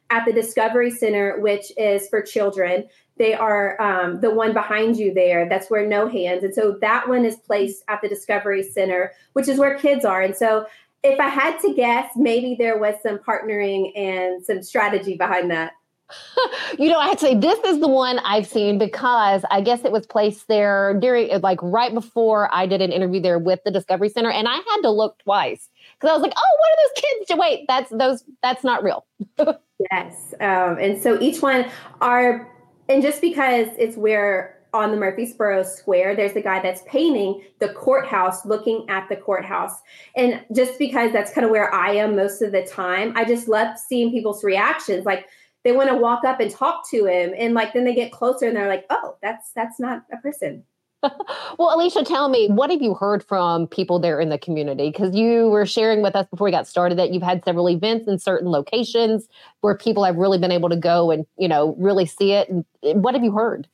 At 0.09 0.25
the 0.25 0.33
Discovery 0.33 0.91
Center, 0.91 1.39
which 1.39 1.71
is 1.75 2.07
for 2.07 2.21
children, 2.21 2.87
they 3.17 3.33
are 3.33 3.79
um, 3.81 4.21
the 4.21 4.31
one 4.31 4.53
behind 4.53 4.97
you 4.97 5.13
there. 5.13 5.47
That's 5.47 5.69
where 5.69 5.85
no 5.87 6.07
hands. 6.07 6.43
And 6.43 6.53
so 6.53 6.77
that 6.81 7.07
one 7.07 7.25
is 7.25 7.35
placed 7.35 7.83
at 7.87 8.01
the 8.01 8.09
Discovery 8.09 8.63
Center, 8.63 9.11
which 9.33 9.47
is 9.47 9.59
where 9.59 9.77
kids 9.77 10.03
are. 10.03 10.21
And 10.21 10.35
so 10.35 10.65
if 11.03 11.19
I 11.19 11.29
had 11.29 11.59
to 11.59 11.73
guess, 11.73 12.11
maybe 12.15 12.55
there 12.57 12.77
was 12.77 12.95
some 13.03 13.19
partnering 13.19 13.95
and 13.97 14.43
some 14.43 14.63
strategy 14.63 15.15
behind 15.15 15.51
that. 15.51 15.73
you 16.79 16.89
know, 16.89 17.01
actually, 17.01 17.35
this 17.35 17.59
is 17.65 17.79
the 17.79 17.87
one 17.87 18.19
I've 18.19 18.45
seen 18.47 18.77
because 18.77 19.43
I 19.49 19.61
guess 19.61 19.83
it 19.83 19.91
was 19.91 20.05
placed 20.05 20.47
there 20.47 20.97
during, 20.99 21.41
like, 21.41 21.59
right 21.61 21.93
before 21.93 22.53
I 22.53 22.65
did 22.67 22.81
an 22.81 22.91
interview 22.91 23.19
there 23.19 23.39
with 23.39 23.59
the 23.63 23.71
Discovery 23.71 24.09
Center, 24.09 24.29
and 24.29 24.47
I 24.47 24.55
had 24.55 24.81
to 24.83 24.91
look 24.91 25.17
twice 25.23 25.69
because 25.95 26.11
I 26.11 26.13
was 26.13 26.21
like, 26.21 26.33
"Oh, 26.35 26.57
what 26.59 26.71
are 26.71 26.77
those 26.83 27.03
kids?" 27.27 27.39
Wait, 27.39 27.65
that's 27.67 27.89
those. 27.89 28.23
That's 28.43 28.63
not 28.63 28.83
real. 28.83 29.05
Yes. 29.91 30.33
Um, 30.39 30.77
and 30.79 31.01
so 31.01 31.19
each 31.19 31.41
one 31.41 31.65
are, 32.01 32.47
and 32.89 33.01
just 33.01 33.21
because 33.21 33.67
it's 33.77 33.97
where 33.97 34.59
on 34.73 34.91
the 34.91 34.97
Murfreesboro 34.97 35.63
Square, 35.63 36.15
there's 36.15 36.33
the 36.33 36.41
guy 36.41 36.59
that's 36.61 36.81
painting 36.87 37.43
the 37.59 37.69
courthouse, 37.69 38.45
looking 38.45 38.85
at 38.89 39.07
the 39.07 39.15
courthouse. 39.15 39.81
And 40.15 40.43
just 40.55 40.79
because 40.79 41.11
that's 41.11 41.31
kind 41.31 41.45
of 41.45 41.51
where 41.51 41.71
I 41.73 41.91
am 41.91 42.15
most 42.15 42.41
of 42.41 42.51
the 42.51 42.65
time, 42.65 43.13
I 43.15 43.23
just 43.23 43.47
love 43.47 43.77
seeing 43.77 44.11
people's 44.11 44.43
reactions. 44.43 45.05
Like 45.05 45.27
they 45.63 45.71
want 45.71 45.89
to 45.89 45.95
walk 45.95 46.25
up 46.25 46.39
and 46.39 46.51
talk 46.51 46.89
to 46.89 47.05
him, 47.05 47.33
and 47.37 47.53
like 47.53 47.73
then 47.73 47.85
they 47.85 47.95
get 47.95 48.11
closer 48.11 48.47
and 48.47 48.55
they're 48.55 48.67
like, 48.67 48.85
"Oh, 48.89 49.15
that's 49.21 49.51
that's 49.55 49.79
not 49.79 50.03
a 50.11 50.17
person." 50.17 50.63
well, 51.59 51.75
Alicia, 51.75 52.03
tell 52.03 52.29
me, 52.29 52.47
what 52.47 52.69
have 52.71 52.81
you 52.81 52.93
heard 52.93 53.23
from 53.23 53.67
people 53.67 53.99
there 53.99 54.19
in 54.19 54.29
the 54.29 54.37
community? 54.37 54.89
Because 54.89 55.15
you 55.15 55.49
were 55.49 55.65
sharing 55.65 56.01
with 56.01 56.15
us 56.15 56.27
before 56.29 56.45
we 56.45 56.51
got 56.51 56.67
started 56.67 56.97
that 56.97 57.11
you've 57.13 57.23
had 57.23 57.43
several 57.43 57.69
events 57.69 58.07
in 58.07 58.17
certain 58.19 58.49
locations 58.49 59.27
where 59.61 59.75
people 59.75 60.03
have 60.03 60.15
really 60.15 60.37
been 60.37 60.51
able 60.51 60.69
to 60.69 60.77
go 60.77 61.11
and 61.11 61.25
you 61.37 61.47
know 61.47 61.75
really 61.77 62.05
see 62.05 62.31
it. 62.31 62.49
And 62.49 62.65
eh, 62.83 62.93
what 62.93 63.13
have 63.15 63.23
you 63.23 63.31
heard? 63.31 63.67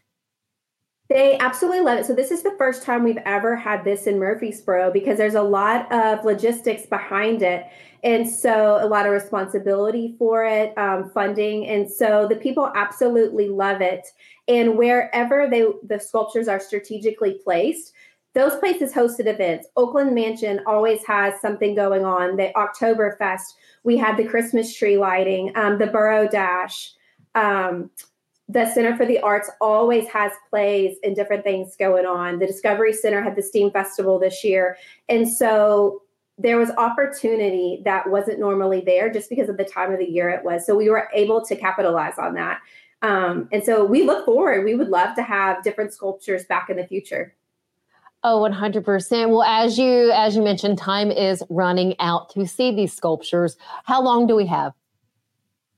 They 1.10 1.40
absolutely 1.40 1.82
love 1.82 1.98
it. 1.98 2.06
So 2.06 2.14
this 2.14 2.30
is 2.30 2.44
the 2.44 2.54
first 2.60 2.84
time 2.84 3.04
we've 3.04 3.18
ever 3.26 3.56
had 3.56 3.84
this 3.84 4.06
in 4.06 4.20
Murfreesboro 4.20 4.92
because 4.92 5.18
there's 5.18 5.34
a 5.34 5.42
lot 5.42 5.92
of 5.92 6.24
logistics 6.24 6.86
behind 6.86 7.42
it. 7.42 7.66
And 8.04 8.30
so 8.30 8.80
a 8.80 8.86
lot 8.86 9.08
of 9.08 9.12
responsibility 9.12 10.16
for 10.20 10.46
it, 10.46 10.78
um, 10.78 11.10
funding. 11.10 11.66
And 11.68 11.90
so 11.90 12.28
the 12.28 12.36
people 12.36 12.72
absolutely 12.76 13.50
love 13.50 13.82
it. 13.82 14.08
And 14.48 14.78
wherever 14.78 15.50
they 15.50 15.66
the 15.84 16.00
sculptures 16.00 16.48
are 16.48 16.60
strategically 16.60 17.40
placed, 17.44 17.94
those 18.36 18.56
places 18.58 18.94
hosted 18.94 19.26
events. 19.26 19.68
Oakland 19.76 20.14
Mansion 20.14 20.62
always 20.68 21.04
has 21.06 21.42
something 21.42 21.74
going 21.74 22.06
on. 22.06 22.38
The 22.38 22.52
Oktoberfest, 22.56 23.56
we 23.84 23.98
had 23.98 24.16
the 24.16 24.26
Christmas 24.26 24.76
tree 24.76 24.98
lighting, 24.98 25.52
um, 25.56 25.80
the 25.80 25.88
Borough 25.88 26.28
Dash. 26.28 26.94
Um, 27.34 27.90
the 28.50 28.66
Center 28.74 28.98
for 28.98 29.06
the 29.06 29.20
Arts 29.20 29.50
always 29.62 30.08
has 30.08 30.32
plays 30.50 30.98
and 31.04 31.16
different 31.16 31.44
things 31.44 31.76
going 31.76 32.08
on. 32.08 32.40
The 32.40 32.48
Discovery 32.48 32.94
Center 32.94 33.22
had 33.22 33.36
the 33.36 33.44
STEAM 33.44 33.70
Festival 33.70 34.18
this 34.18 34.44
year. 34.44 34.76
And 35.08 35.30
so 35.30 36.02
there 36.40 36.58
was 36.58 36.72
opportunity 36.72 37.82
that 37.86 38.10
wasn't 38.10 38.40
normally 38.40 38.82
there 38.82 39.12
just 39.12 39.30
because 39.30 39.50
of 39.50 39.58
the 39.58 39.66
time 39.66 39.92
of 39.92 40.00
the 40.00 40.10
year 40.10 40.30
it 40.30 40.44
was. 40.44 40.66
So 40.66 40.76
we 40.76 40.90
were 40.90 41.10
able 41.14 41.46
to 41.46 41.56
capitalize 41.56 42.18
on 42.18 42.34
that. 42.34 42.60
Um, 43.04 43.48
and 43.52 43.64
so 43.64 43.86
we 43.86 44.04
look 44.04 44.26
forward. 44.26 44.66
We 44.66 44.74
would 44.74 44.90
love 44.90 45.16
to 45.16 45.24
have 45.24 45.64
different 45.64 45.94
sculptures 45.94 46.46
back 46.46 46.70
in 46.72 46.78
the 46.78 46.88
future. 46.88 47.36
Oh, 48.24 48.40
100%. 48.42 49.30
Well, 49.30 49.44
as 49.44 49.78
you 49.78 50.12
as 50.12 50.36
you 50.36 50.42
mentioned, 50.42 50.78
time 50.78 51.12
is 51.12 51.44
running 51.50 51.96
out 52.00 52.30
to 52.32 52.48
see 52.48 52.76
these 52.76 52.94
sculptures. 52.94 53.56
How 53.86 54.02
long 54.02 54.28
do 54.28 54.36
we 54.36 54.46
have? 54.48 54.74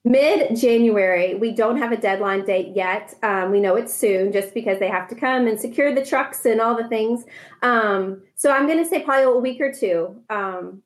Mid 0.03 0.55
January. 0.57 1.35
We 1.35 1.51
don't 1.51 1.77
have 1.77 1.91
a 1.91 1.97
deadline 1.97 2.43
date 2.43 2.75
yet. 2.75 3.13
Um, 3.21 3.51
we 3.51 3.59
know 3.59 3.75
it's 3.75 3.93
soon 3.93 4.31
just 4.31 4.53
because 4.53 4.79
they 4.79 4.87
have 4.87 5.07
to 5.09 5.15
come 5.15 5.45
and 5.45 5.59
secure 5.59 5.93
the 5.93 6.03
trucks 6.03 6.43
and 6.45 6.59
all 6.59 6.75
the 6.75 6.87
things. 6.87 7.23
Um, 7.61 8.23
so 8.35 8.51
I'm 8.51 8.65
going 8.65 8.83
to 8.83 8.89
say 8.89 9.03
probably 9.03 9.25
a 9.25 9.39
week 9.39 9.61
or 9.61 9.71
two. 9.71 10.19
Um, 10.29 10.81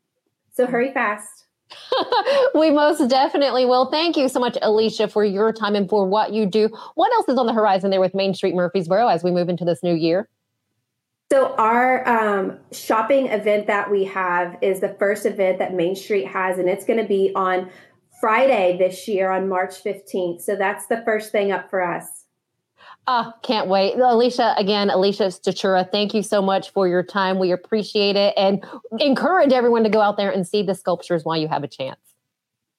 so 0.53 0.65
hurry 0.65 0.91
fast. 0.91 1.45
we 2.55 2.71
most 2.71 3.07
definitely 3.09 3.65
will. 3.65 3.89
Thank 3.89 4.17
you 4.17 4.27
so 4.27 4.39
much, 4.39 4.57
Alicia, 4.61 5.07
for 5.07 5.23
your 5.23 5.53
time 5.53 5.75
and 5.75 5.89
for 5.89 6.05
what 6.05 6.33
you 6.33 6.45
do. 6.45 6.69
What 6.95 7.11
else 7.13 7.29
is 7.29 7.37
on 7.37 7.45
the 7.45 7.53
horizon 7.53 7.91
there 7.91 8.01
with 8.01 8.13
Main 8.13 8.33
Street 8.33 8.53
Murfreesboro 8.53 9.07
as 9.07 9.23
we 9.23 9.31
move 9.31 9.47
into 9.47 9.65
this 9.65 9.81
new 9.81 9.93
year? 9.93 10.29
So, 11.31 11.55
our 11.55 12.07
um, 12.07 12.59
shopping 12.71 13.27
event 13.27 13.65
that 13.65 13.89
we 13.89 14.03
have 14.05 14.59
is 14.61 14.79
the 14.79 14.95
first 14.99 15.25
event 15.25 15.57
that 15.57 15.73
Main 15.73 15.95
Street 15.95 16.27
has, 16.27 16.59
and 16.59 16.69
it's 16.69 16.85
going 16.85 16.99
to 16.99 17.07
be 17.07 17.31
on 17.35 17.71
Friday 18.19 18.77
this 18.77 19.07
year 19.07 19.31
on 19.31 19.49
March 19.49 19.83
15th. 19.83 20.41
So 20.41 20.55
that's 20.55 20.87
the 20.87 21.01
first 21.05 21.31
thing 21.31 21.51
up 21.51 21.69
for 21.69 21.81
us. 21.81 22.25
Oh, 23.07 23.31
can't 23.43 23.67
wait. 23.67 23.95
Alicia, 23.99 24.55
again, 24.57 24.89
Alicia 24.89 25.25
Stachura, 25.25 25.89
thank 25.91 26.13
you 26.15 26.23
so 26.23 26.41
much 26.41 26.71
for 26.71 26.87
your 26.87 27.03
time. 27.03 27.37
We 27.37 27.51
appreciate 27.51 28.15
it 28.15 28.33
and 28.35 28.65
encourage 28.99 29.53
everyone 29.53 29.83
to 29.83 29.89
go 29.89 30.01
out 30.01 30.17
there 30.17 30.31
and 30.31 30.47
see 30.47 30.63
the 30.63 30.73
sculptures 30.73 31.23
while 31.23 31.37
you 31.37 31.47
have 31.47 31.63
a 31.63 31.67
chance. 31.67 31.99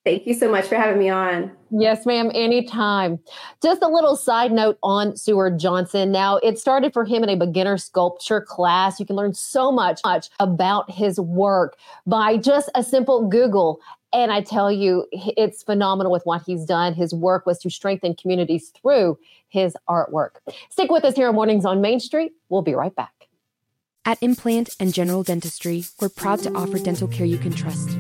Thank 0.07 0.25
you 0.25 0.35
so 0.35 0.49
much 0.49 0.67
for 0.67 0.77
having 0.77 1.01
me 1.01 1.09
on. 1.09 1.51
Yes, 1.73 2.07
ma'am, 2.07 2.31
anytime. 2.33 3.19
Just 3.61 3.83
a 3.83 3.89
little 3.89 4.15
side 4.15 4.53
note 4.53 4.79
on 4.85 5.17
Seward 5.17 5.59
Johnson. 5.59 6.13
Now, 6.13 6.37
it 6.37 6.61
started 6.61 6.93
for 6.93 7.05
him 7.05 7.25
in 7.25 7.29
a 7.29 7.37
beginner 7.37 7.77
sculpture 7.77 8.41
class. 8.41 9.01
You 9.01 9.07
can 9.07 9.17
learn 9.17 9.35
so 9.35 9.73
much, 9.73 10.01
much 10.05 10.29
about 10.39 10.89
his 10.89 11.19
work 11.19 11.77
by 12.07 12.37
just 12.37 12.71
a 12.77 12.85
simple 12.85 13.27
Google. 13.27 13.81
And 14.13 14.33
I 14.33 14.41
tell 14.41 14.71
you, 14.71 15.07
it's 15.13 15.63
phenomenal 15.63 16.13
with 16.13 16.23
what 16.25 16.43
he's 16.47 16.65
done. 16.65 16.95
His 16.95 17.13
work 17.13 17.45
was 17.45 17.59
to 17.59 17.71
strengthen 17.71 18.15
communities 18.15 18.71
through 18.71 19.19
his 19.49 19.77
artwork. 19.89 20.37
Stick 20.71 20.91
with 20.91 21.05
us 21.05 21.17
here 21.17 21.29
on 21.29 21.35
Mornings 21.35 21.65
on 21.65 21.81
Main 21.81 22.01
Street. 22.01 22.33
We'll 22.49 22.63
be 22.63 22.75
right 22.75 22.95
back. 22.95 23.29
At 24.05 24.23
Implant 24.23 24.77
and 24.79 24.95
General 24.95 25.25
Dentistry, 25.25 25.85
we're 26.01 26.09
proud 26.09 26.39
to 26.41 26.55
offer 26.55 26.79
dental 26.79 27.09
care 27.09 27.27
you 27.27 27.39
can 27.39 27.53
trust. 27.53 27.91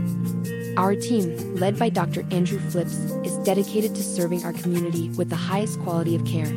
Our 0.77 0.95
team, 0.95 1.57
led 1.57 1.79
by 1.79 1.89
Dr. 1.89 2.25
Andrew 2.31 2.61
Flips, 2.71 2.99
is 3.25 3.37
dedicated 3.39 3.95
to 3.97 4.03
serving 4.03 4.45
our 4.45 4.53
community 4.53 5.09
with 5.11 5.31
the 5.31 5.37
highest 5.37 5.81
quality 5.81 6.15
of 6.15 6.25
care. 6.25 6.53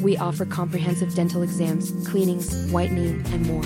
We 0.00 0.16
offer 0.16 0.44
comprehensive 0.44 1.14
dental 1.14 1.42
exams, 1.42 1.90
cleanings, 2.06 2.70
whitening, 2.70 3.24
and 3.32 3.46
more. 3.46 3.64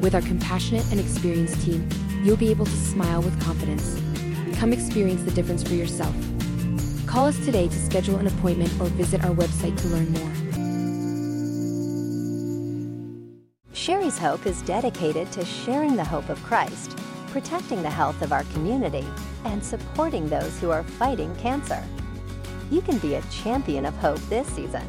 With 0.00 0.14
our 0.14 0.20
compassionate 0.20 0.84
and 0.90 1.00
experienced 1.00 1.60
team, 1.62 1.88
you'll 2.24 2.36
be 2.38 2.50
able 2.50 2.64
to 2.64 2.76
smile 2.76 3.20
with 3.20 3.38
confidence. 3.42 4.00
Come 4.58 4.72
experience 4.72 5.22
the 5.24 5.30
difference 5.30 5.62
for 5.62 5.74
yourself. 5.74 6.14
Call 7.06 7.26
us 7.26 7.38
today 7.44 7.68
to 7.68 7.78
schedule 7.78 8.16
an 8.16 8.26
appointment 8.26 8.72
or 8.80 8.86
visit 8.86 9.22
our 9.24 9.34
website 9.34 9.76
to 9.82 9.88
learn 9.88 10.10
more. 10.12 10.32
Sherry's 13.74 14.16
Hope 14.16 14.46
is 14.46 14.62
dedicated 14.62 15.30
to 15.32 15.44
sharing 15.44 15.96
the 15.96 16.04
hope 16.04 16.30
of 16.30 16.42
Christ, 16.42 16.96
protecting 17.26 17.82
the 17.82 17.90
health 17.90 18.22
of 18.22 18.32
our 18.32 18.44
community, 18.54 19.04
and 19.44 19.62
supporting 19.62 20.26
those 20.28 20.58
who 20.58 20.70
are 20.70 20.82
fighting 20.82 21.36
cancer. 21.36 21.84
You 22.70 22.80
can 22.80 22.96
be 22.98 23.16
a 23.16 23.22
champion 23.30 23.84
of 23.84 23.94
hope 23.98 24.20
this 24.30 24.48
season. 24.48 24.82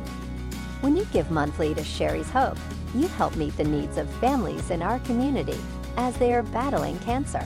When 0.80 0.96
you 0.96 1.04
give 1.12 1.30
monthly 1.32 1.76
to 1.76 1.84
Sherry's 1.84 2.30
Hope, 2.30 2.58
you 2.94 3.08
help 3.10 3.36
meet 3.36 3.58
the 3.58 3.66
needs 3.66 3.98
of 3.98 4.10
families 4.22 4.72
in 4.72 4.82
our 4.82 5.00
community 5.00 5.58
as 5.98 6.16
they 6.18 6.34
are 6.34 6.44
battling 6.44 7.00
cancer. 7.00 7.46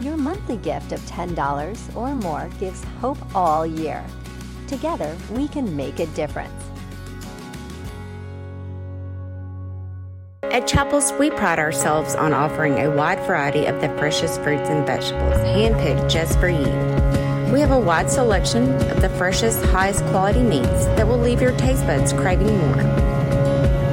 Your 0.00 0.16
monthly 0.16 0.56
gift 0.56 0.92
of 0.92 1.00
$10 1.02 1.96
or 1.96 2.14
more 2.14 2.50
gives 2.58 2.84
hope 3.00 3.18
all 3.34 3.66
year. 3.66 4.04
Together, 4.66 5.16
we 5.30 5.48
can 5.48 5.76
make 5.76 6.00
a 6.00 6.06
difference. 6.08 6.52
At 10.42 10.68
Chapels, 10.68 11.12
we 11.18 11.30
pride 11.30 11.58
ourselves 11.58 12.14
on 12.14 12.32
offering 12.32 12.78
a 12.78 12.90
wide 12.90 13.18
variety 13.26 13.66
of 13.66 13.80
the 13.80 13.88
freshest 13.98 14.40
fruits 14.42 14.68
and 14.68 14.86
vegetables, 14.86 15.34
handpicked 15.34 16.08
just 16.08 16.38
for 16.38 16.48
you. 16.48 16.70
We 17.52 17.60
have 17.60 17.72
a 17.72 17.80
wide 17.80 18.10
selection 18.10 18.72
of 18.90 19.00
the 19.00 19.08
freshest, 19.10 19.64
highest 19.66 20.04
quality 20.06 20.42
meats 20.42 20.86
that 20.96 21.06
will 21.06 21.18
leave 21.18 21.42
your 21.42 21.56
taste 21.56 21.86
buds 21.86 22.12
craving 22.12 22.56
more. 22.58 22.80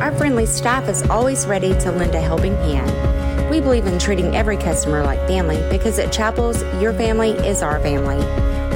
Our 0.01 0.11
friendly 0.17 0.45
staff 0.45 0.87
is 0.87 1.03
always 1.09 1.47
ready 1.47 1.73
to 1.79 1.91
lend 1.91 2.15
a 2.15 2.21
helping 2.21 2.55
hand 2.57 3.10
we 3.51 3.59
believe 3.59 3.85
in 3.85 3.99
treating 3.99 4.33
every 4.33 4.55
customer 4.55 5.03
like 5.03 5.19
family 5.27 5.61
because 5.69 5.99
at 5.99 6.09
Chapels, 6.09 6.63
your 6.81 6.93
family 6.93 7.31
is 7.31 7.61
our 7.61 7.81
family. 7.81 8.15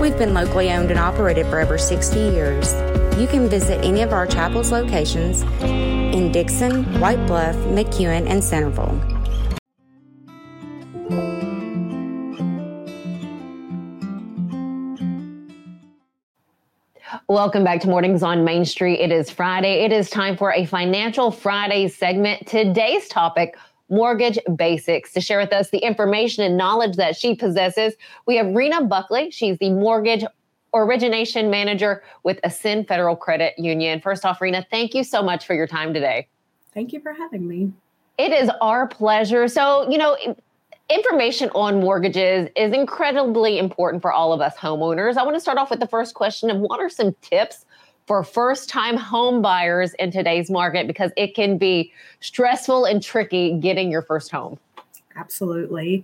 We've 0.02 0.18
been 0.18 0.34
locally 0.34 0.70
owned 0.70 0.92
and 0.92 1.00
operated 1.00 1.46
for 1.46 1.62
over 1.62 1.78
60 1.78 2.20
years. 2.20 2.74
You 3.18 3.26
can 3.26 3.48
visit 3.48 3.82
any 3.86 4.02
of 4.02 4.12
our 4.12 4.28
Chapels 4.28 4.74
locations 4.74 5.44
in 5.64 6.34
Dickson, 6.34 7.00
White 7.00 7.26
Bluff, 7.26 7.56
McEwen, 7.56 8.28
and 8.28 8.44
Centerville. 8.44 9.00
Welcome 17.30 17.64
back 17.64 17.80
to 17.82 17.88
Mornings 17.88 18.24
on 18.24 18.44
Main 18.44 18.66
Street. 18.66 19.00
It 19.00 19.12
is 19.12 19.32
Friday. 19.32 19.86
It 19.86 19.94
is 19.94 20.10
time 20.10 20.36
for 20.36 20.52
a 20.52 20.66
Financial 20.66 21.32
Friday 21.32 21.88
segment. 21.88 22.46
Today's 22.46 23.08
topic 23.08 23.56
Mortgage 23.90 24.40
Basics. 24.56 25.14
To 25.14 25.22
share 25.22 25.40
with 25.40 25.54
us 25.54 25.70
the 25.70 25.80
information 25.80 26.44
and 26.44 26.58
knowledge 26.58 26.96
that 26.98 27.16
she 27.16 27.36
possesses, 27.36 27.94
we 28.26 28.36
have 28.38 28.48
Rena 28.48 28.84
Buckley. 28.84 29.32
She's 29.32 29.58
the 29.60 29.70
mortgage 29.70 30.24
origination 30.74 31.50
manager 31.50 32.04
with 32.24 32.40
Ascend 32.44 32.88
Federal 32.88 33.16
Credit 33.16 33.54
Union. 33.58 34.02
First 34.02 34.26
off, 34.26 34.42
Rena, 34.42 34.66
thank 34.70 34.94
you 34.94 35.04
so 35.04 35.24
much 35.24 35.46
for 35.46 35.54
your 35.54 35.68
time 35.68 35.94
today. 35.94 36.28
Thank 36.74 36.92
you 36.92 37.00
for 37.00 37.14
having 37.14 37.48
me. 37.48 37.72
It 38.18 38.32
is 38.32 38.50
our 38.62 38.88
pleasure. 38.88 39.48
So, 39.48 39.90
you 39.90 39.98
know, 39.98 40.18
information 40.90 41.50
on 41.56 41.80
mortgages 41.80 42.50
is 42.56 42.74
incredibly 42.74 43.58
important 43.58 44.02
for 44.02 44.12
all 44.12 44.34
of 44.34 44.42
us 44.42 44.56
homeowners. 44.56 45.18
I 45.18 45.24
want 45.24 45.36
to 45.36 45.40
start 45.40 45.58
off 45.58 45.70
with 45.70 45.80
the 45.80 45.88
first 45.88 46.14
question 46.14 46.50
of 46.50 46.58
what 46.58 46.80
are 46.80 46.90
some 46.90 47.16
tips 47.22 47.65
for 48.06 48.24
first 48.24 48.70
time 48.70 48.98
home 48.98 49.42
buyers 49.42 49.94
in 49.96 50.12
today's 50.12 50.50
market 50.50 50.88
because 50.88 51.12
it 51.18 51.36
can 51.36 51.58
be 51.58 51.92
stressful 52.20 52.86
and 52.86 53.02
tricky 53.02 53.58
getting 53.60 53.92
your 53.92 54.04
first 54.04 54.32
home. 54.32 54.60
Absolutely. 55.16 56.04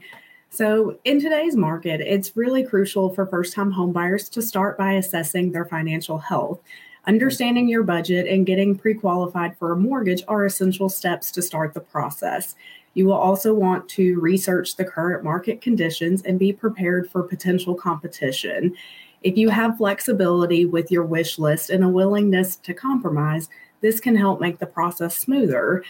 So, 0.50 0.98
in 1.06 1.22
today's 1.22 1.56
market, 1.56 2.02
it's 2.02 2.36
really 2.36 2.64
crucial 2.64 3.14
for 3.14 3.26
first 3.26 3.54
time 3.54 3.72
homebuyers 3.72 4.30
to 4.32 4.42
start 4.42 4.78
by 4.78 4.94
assessing 4.94 5.52
their 5.52 5.66
financial 5.66 6.18
health. 6.18 6.60
Understanding 7.08 7.70
your 7.70 7.84
budget 7.84 8.28
and 8.28 8.46
getting 8.46 8.78
pre 8.78 8.94
qualified 8.94 9.58
for 9.58 9.72
a 9.72 9.78
mortgage 9.78 10.24
are 10.28 10.46
essential 10.46 10.90
steps 10.90 11.32
to 11.32 11.42
start 11.42 11.74
the 11.74 11.80
process. 11.80 12.56
You 12.94 13.06
will 13.06 13.14
also 13.14 13.54
want 13.54 13.88
to 13.90 14.20
research 14.20 14.76
the 14.76 14.84
current 14.84 15.24
market 15.24 15.62
conditions 15.62 16.22
and 16.24 16.38
be 16.38 16.52
prepared 16.52 17.10
for 17.10 17.24
potential 17.24 17.74
competition. 17.74 18.76
If 19.22 19.38
you 19.38 19.50
have 19.50 19.78
flexibility 19.78 20.66
with 20.66 20.92
your 20.92 21.04
wish 21.04 21.38
list 21.38 21.70
and 21.70 21.84
a 21.84 21.90
willingness 21.90 22.56
to 22.58 22.74
compromise, 22.74 23.50
this 23.82 24.00
can 24.00 24.16
help 24.16 24.42
make 24.42 24.60
the 24.60 24.66
process 24.66 25.18
smoother. 25.18 25.84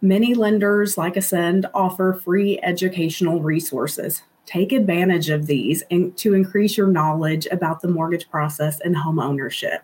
Many 0.00 0.34
lenders 0.34 0.96
like 0.96 1.16
Ascend 1.16 1.66
offer 1.74 2.14
free 2.24 2.58
educational 2.62 3.40
resources. 3.40 4.22
Take 4.46 4.72
advantage 4.72 5.28
of 5.28 5.46
these 5.46 5.82
to 5.90 6.34
increase 6.34 6.76
your 6.76 6.86
knowledge 6.86 7.46
about 7.52 7.82
the 7.82 7.88
mortgage 7.88 8.30
process 8.30 8.80
and 8.80 8.96
home 8.96 9.18
ownership. 9.18 9.82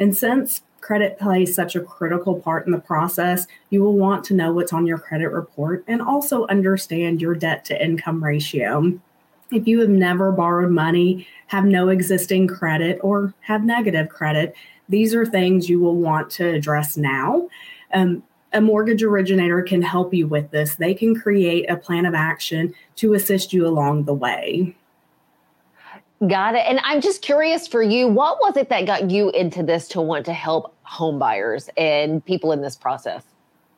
And 0.00 0.16
since 0.16 0.62
credit 0.80 1.18
plays 1.18 1.54
such 1.54 1.76
a 1.76 1.80
critical 1.80 2.40
part 2.40 2.64
in 2.66 2.72
the 2.72 2.78
process, 2.78 3.46
you 3.70 3.82
will 3.82 3.96
want 3.96 4.24
to 4.24 4.34
know 4.34 4.52
what's 4.52 4.72
on 4.72 4.86
your 4.86 4.98
credit 4.98 5.28
report 5.28 5.84
and 5.86 6.00
also 6.00 6.46
understand 6.46 7.20
your 7.20 7.34
debt 7.34 7.64
to 7.66 7.84
income 7.84 8.24
ratio. 8.24 8.98
If 9.52 9.66
you 9.66 9.80
have 9.80 9.88
never 9.88 10.32
borrowed 10.32 10.70
money, 10.70 11.26
have 11.46 11.64
no 11.64 11.88
existing 11.88 12.48
credit, 12.48 12.98
or 13.02 13.34
have 13.40 13.64
negative 13.64 14.08
credit, 14.08 14.54
these 14.88 15.14
are 15.14 15.26
things 15.26 15.68
you 15.68 15.80
will 15.80 15.96
want 15.96 16.30
to 16.30 16.48
address 16.48 16.96
now. 16.96 17.48
Um, 17.92 18.22
a 18.52 18.60
mortgage 18.60 19.02
originator 19.02 19.62
can 19.62 19.82
help 19.82 20.14
you 20.14 20.26
with 20.26 20.50
this. 20.50 20.76
They 20.76 20.94
can 20.94 21.14
create 21.14 21.70
a 21.70 21.76
plan 21.76 22.06
of 22.06 22.14
action 22.14 22.74
to 22.96 23.14
assist 23.14 23.52
you 23.52 23.66
along 23.66 24.04
the 24.04 24.14
way. 24.14 24.74
Got 26.26 26.54
it. 26.54 26.64
And 26.66 26.80
I'm 26.82 27.02
just 27.02 27.20
curious 27.20 27.68
for 27.68 27.82
you, 27.82 28.08
what 28.08 28.38
was 28.40 28.56
it 28.56 28.70
that 28.70 28.86
got 28.86 29.10
you 29.10 29.30
into 29.30 29.62
this 29.62 29.86
to 29.88 30.00
want 30.00 30.24
to 30.26 30.32
help 30.32 30.74
homebuyers 30.86 31.68
and 31.76 32.24
people 32.24 32.52
in 32.52 32.62
this 32.62 32.74
process? 32.74 33.22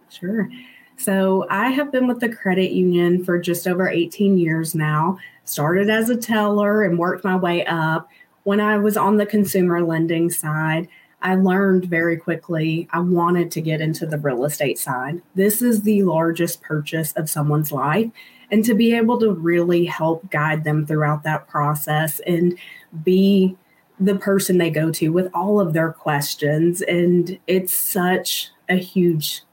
Sure. 0.09 0.48
So 0.96 1.46
I 1.50 1.70
have 1.70 1.90
been 1.90 2.07
with 2.07 2.20
the 2.20 2.28
credit 2.28 2.70
union 2.70 3.24
for 3.24 3.38
just 3.40 3.66
over 3.66 3.88
18 3.88 4.38
years 4.38 4.74
now. 4.74 5.18
Started 5.48 5.88
as 5.88 6.11
a 6.11 6.16
teller 6.16 6.82
and 6.82 6.98
worked 6.98 7.24
my 7.24 7.34
way 7.34 7.64
up. 7.64 8.11
When 8.44 8.61
I 8.61 8.76
was 8.76 8.98
on 8.98 9.16
the 9.16 9.24
consumer 9.24 9.82
lending 9.82 10.28
side, 10.28 10.88
I 11.22 11.37
learned 11.37 11.87
very 11.87 12.18
quickly 12.18 12.87
I 12.92 13.00
wanted 13.00 13.50
to 13.52 13.62
get 13.62 13.80
into 13.80 14.04
the 14.04 14.18
real 14.18 14.44
estate 14.44 14.78
side. 14.78 15.22
This 15.34 15.62
is 15.62 15.82
the 15.82 16.02
largest 16.02 16.61
purchase 16.61 17.14
of 17.14 17.30
someone's 17.30 17.72
life. 17.72 18.11
And 18.50 18.62
to 18.66 18.74
be 18.74 18.94
able 18.94 19.18
to 19.20 19.32
really 19.32 19.87
help 19.87 20.30
guide 20.30 20.64
them 20.64 20.84
throughout 20.84 21.22
that 21.22 21.48
process 21.48 22.20
and 22.26 22.58
be 23.02 23.56
the 23.98 24.16
person 24.16 24.58
they 24.58 24.70
go 24.70 24.90
to 24.92 25.08
with 25.08 25.30
all 25.32 25.61
of 25.61 25.72
their 25.72 25.92
questions. 25.92 26.82
And 26.82 27.38
it's 27.46 27.72
such 27.72 28.50
a 28.68 28.76
huge, 28.76 29.44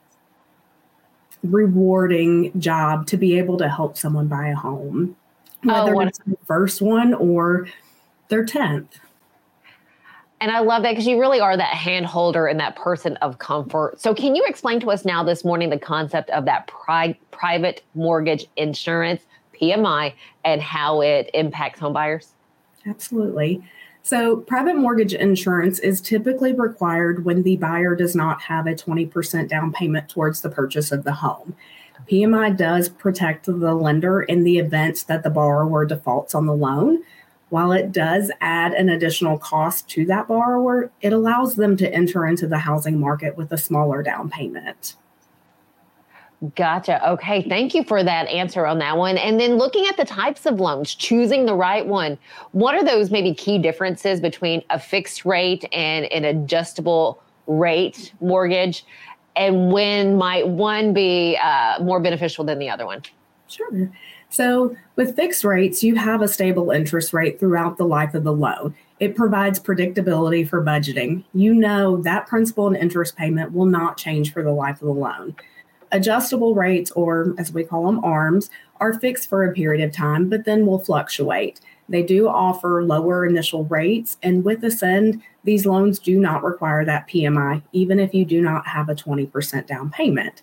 rewarding 1.42 2.52
job 2.60 3.06
to 3.06 3.16
be 3.16 3.38
able 3.38 3.56
to 3.56 3.68
help 3.70 3.96
someone 3.96 4.28
buy 4.28 4.48
a 4.48 4.54
home, 4.54 5.16
whether 5.66 5.94
oh, 5.94 6.00
it's 6.00 6.18
the 6.18 6.36
first 6.46 6.80
one 6.80 7.14
or 7.14 7.68
their 8.28 8.44
10th. 8.44 8.88
And 10.40 10.50
I 10.50 10.60
love 10.60 10.82
that 10.82 10.90
because 10.90 11.06
you 11.06 11.18
really 11.18 11.40
are 11.40 11.56
that 11.56 11.74
hand 11.74 12.04
holder 12.06 12.46
and 12.46 12.60
that 12.60 12.76
person 12.76 13.16
of 13.18 13.38
comfort. 13.38 14.00
So, 14.00 14.14
can 14.14 14.34
you 14.36 14.44
explain 14.46 14.80
to 14.80 14.90
us 14.90 15.04
now 15.04 15.22
this 15.22 15.44
morning 15.44 15.70
the 15.70 15.78
concept 15.78 16.28
of 16.30 16.44
that 16.44 16.66
pri- 16.66 17.18
private 17.30 17.82
mortgage 17.94 18.46
insurance, 18.56 19.22
PMI, 19.60 20.12
and 20.44 20.60
how 20.60 21.00
it 21.00 21.30
impacts 21.32 21.80
homebuyers? 21.80 22.28
Absolutely. 22.86 23.62
So, 24.02 24.36
private 24.36 24.76
mortgage 24.76 25.14
insurance 25.14 25.78
is 25.78 26.02
typically 26.02 26.52
required 26.52 27.24
when 27.24 27.42
the 27.42 27.56
buyer 27.56 27.96
does 27.96 28.14
not 28.14 28.42
have 28.42 28.66
a 28.66 28.74
20% 28.74 29.48
down 29.48 29.72
payment 29.72 30.08
towards 30.10 30.42
the 30.42 30.50
purchase 30.50 30.92
of 30.92 31.04
the 31.04 31.14
home. 31.14 31.56
PMI 32.10 32.56
does 32.56 32.88
protect 32.88 33.46
the 33.46 33.74
lender 33.74 34.22
in 34.22 34.44
the 34.44 34.58
event 34.58 35.04
that 35.08 35.22
the 35.22 35.30
borrower 35.30 35.84
defaults 35.84 36.34
on 36.34 36.46
the 36.46 36.54
loan. 36.54 37.02
While 37.48 37.72
it 37.72 37.92
does 37.92 38.30
add 38.40 38.72
an 38.72 38.88
additional 38.88 39.38
cost 39.38 39.88
to 39.90 40.04
that 40.06 40.28
borrower, 40.28 40.90
it 41.00 41.12
allows 41.12 41.54
them 41.54 41.76
to 41.76 41.92
enter 41.92 42.26
into 42.26 42.46
the 42.46 42.58
housing 42.58 42.98
market 42.98 43.36
with 43.36 43.52
a 43.52 43.58
smaller 43.58 44.02
down 44.02 44.30
payment. 44.30 44.96
Gotcha. 46.54 47.08
Okay. 47.12 47.48
Thank 47.48 47.74
you 47.74 47.82
for 47.82 48.04
that 48.04 48.28
answer 48.28 48.66
on 48.66 48.78
that 48.80 48.98
one. 48.98 49.16
And 49.16 49.40
then 49.40 49.56
looking 49.56 49.86
at 49.86 49.96
the 49.96 50.04
types 50.04 50.44
of 50.44 50.60
loans, 50.60 50.94
choosing 50.94 51.46
the 51.46 51.54
right 51.54 51.86
one, 51.86 52.18
what 52.52 52.74
are 52.74 52.84
those 52.84 53.10
maybe 53.10 53.32
key 53.32 53.58
differences 53.58 54.20
between 54.20 54.62
a 54.68 54.78
fixed 54.78 55.24
rate 55.24 55.64
and 55.72 56.04
an 56.12 56.24
adjustable 56.24 57.22
rate 57.46 58.12
mortgage? 58.20 58.84
And 59.36 59.70
when 59.70 60.16
might 60.16 60.48
one 60.48 60.92
be 60.94 61.38
uh, 61.42 61.78
more 61.82 62.00
beneficial 62.00 62.44
than 62.44 62.58
the 62.58 62.70
other 62.70 62.86
one? 62.86 63.02
Sure. 63.48 63.90
So, 64.28 64.76
with 64.96 65.14
fixed 65.14 65.44
rates, 65.44 65.84
you 65.84 65.94
have 65.94 66.20
a 66.20 66.28
stable 66.28 66.70
interest 66.70 67.12
rate 67.12 67.38
throughout 67.38 67.76
the 67.76 67.84
life 67.84 68.14
of 68.14 68.24
the 68.24 68.32
loan. 68.32 68.74
It 68.98 69.14
provides 69.14 69.60
predictability 69.60 70.48
for 70.48 70.64
budgeting. 70.64 71.22
You 71.32 71.54
know 71.54 71.98
that 72.02 72.26
principal 72.26 72.66
and 72.66 72.76
interest 72.76 73.16
payment 73.16 73.52
will 73.52 73.66
not 73.66 73.96
change 73.96 74.32
for 74.32 74.42
the 74.42 74.52
life 74.52 74.80
of 74.82 74.86
the 74.86 74.94
loan. 74.94 75.36
Adjustable 75.92 76.54
rates, 76.54 76.90
or 76.92 77.34
as 77.38 77.52
we 77.52 77.62
call 77.62 77.86
them, 77.86 78.02
ARMs, 78.02 78.50
are 78.80 78.98
fixed 78.98 79.28
for 79.28 79.44
a 79.44 79.52
period 79.52 79.86
of 79.86 79.94
time, 79.94 80.28
but 80.28 80.44
then 80.44 80.66
will 80.66 80.80
fluctuate. 80.80 81.60
They 81.88 82.02
do 82.02 82.28
offer 82.28 82.82
lower 82.82 83.24
initial 83.24 83.64
rates, 83.64 84.16
and 84.22 84.44
with 84.44 84.64
Ascend, 84.64 85.22
these 85.44 85.66
loans 85.66 85.98
do 85.98 86.18
not 86.18 86.42
require 86.42 86.84
that 86.84 87.08
PMI, 87.08 87.62
even 87.72 88.00
if 88.00 88.12
you 88.12 88.24
do 88.24 88.40
not 88.40 88.66
have 88.66 88.88
a 88.88 88.94
20% 88.94 89.66
down 89.66 89.90
payment. 89.90 90.42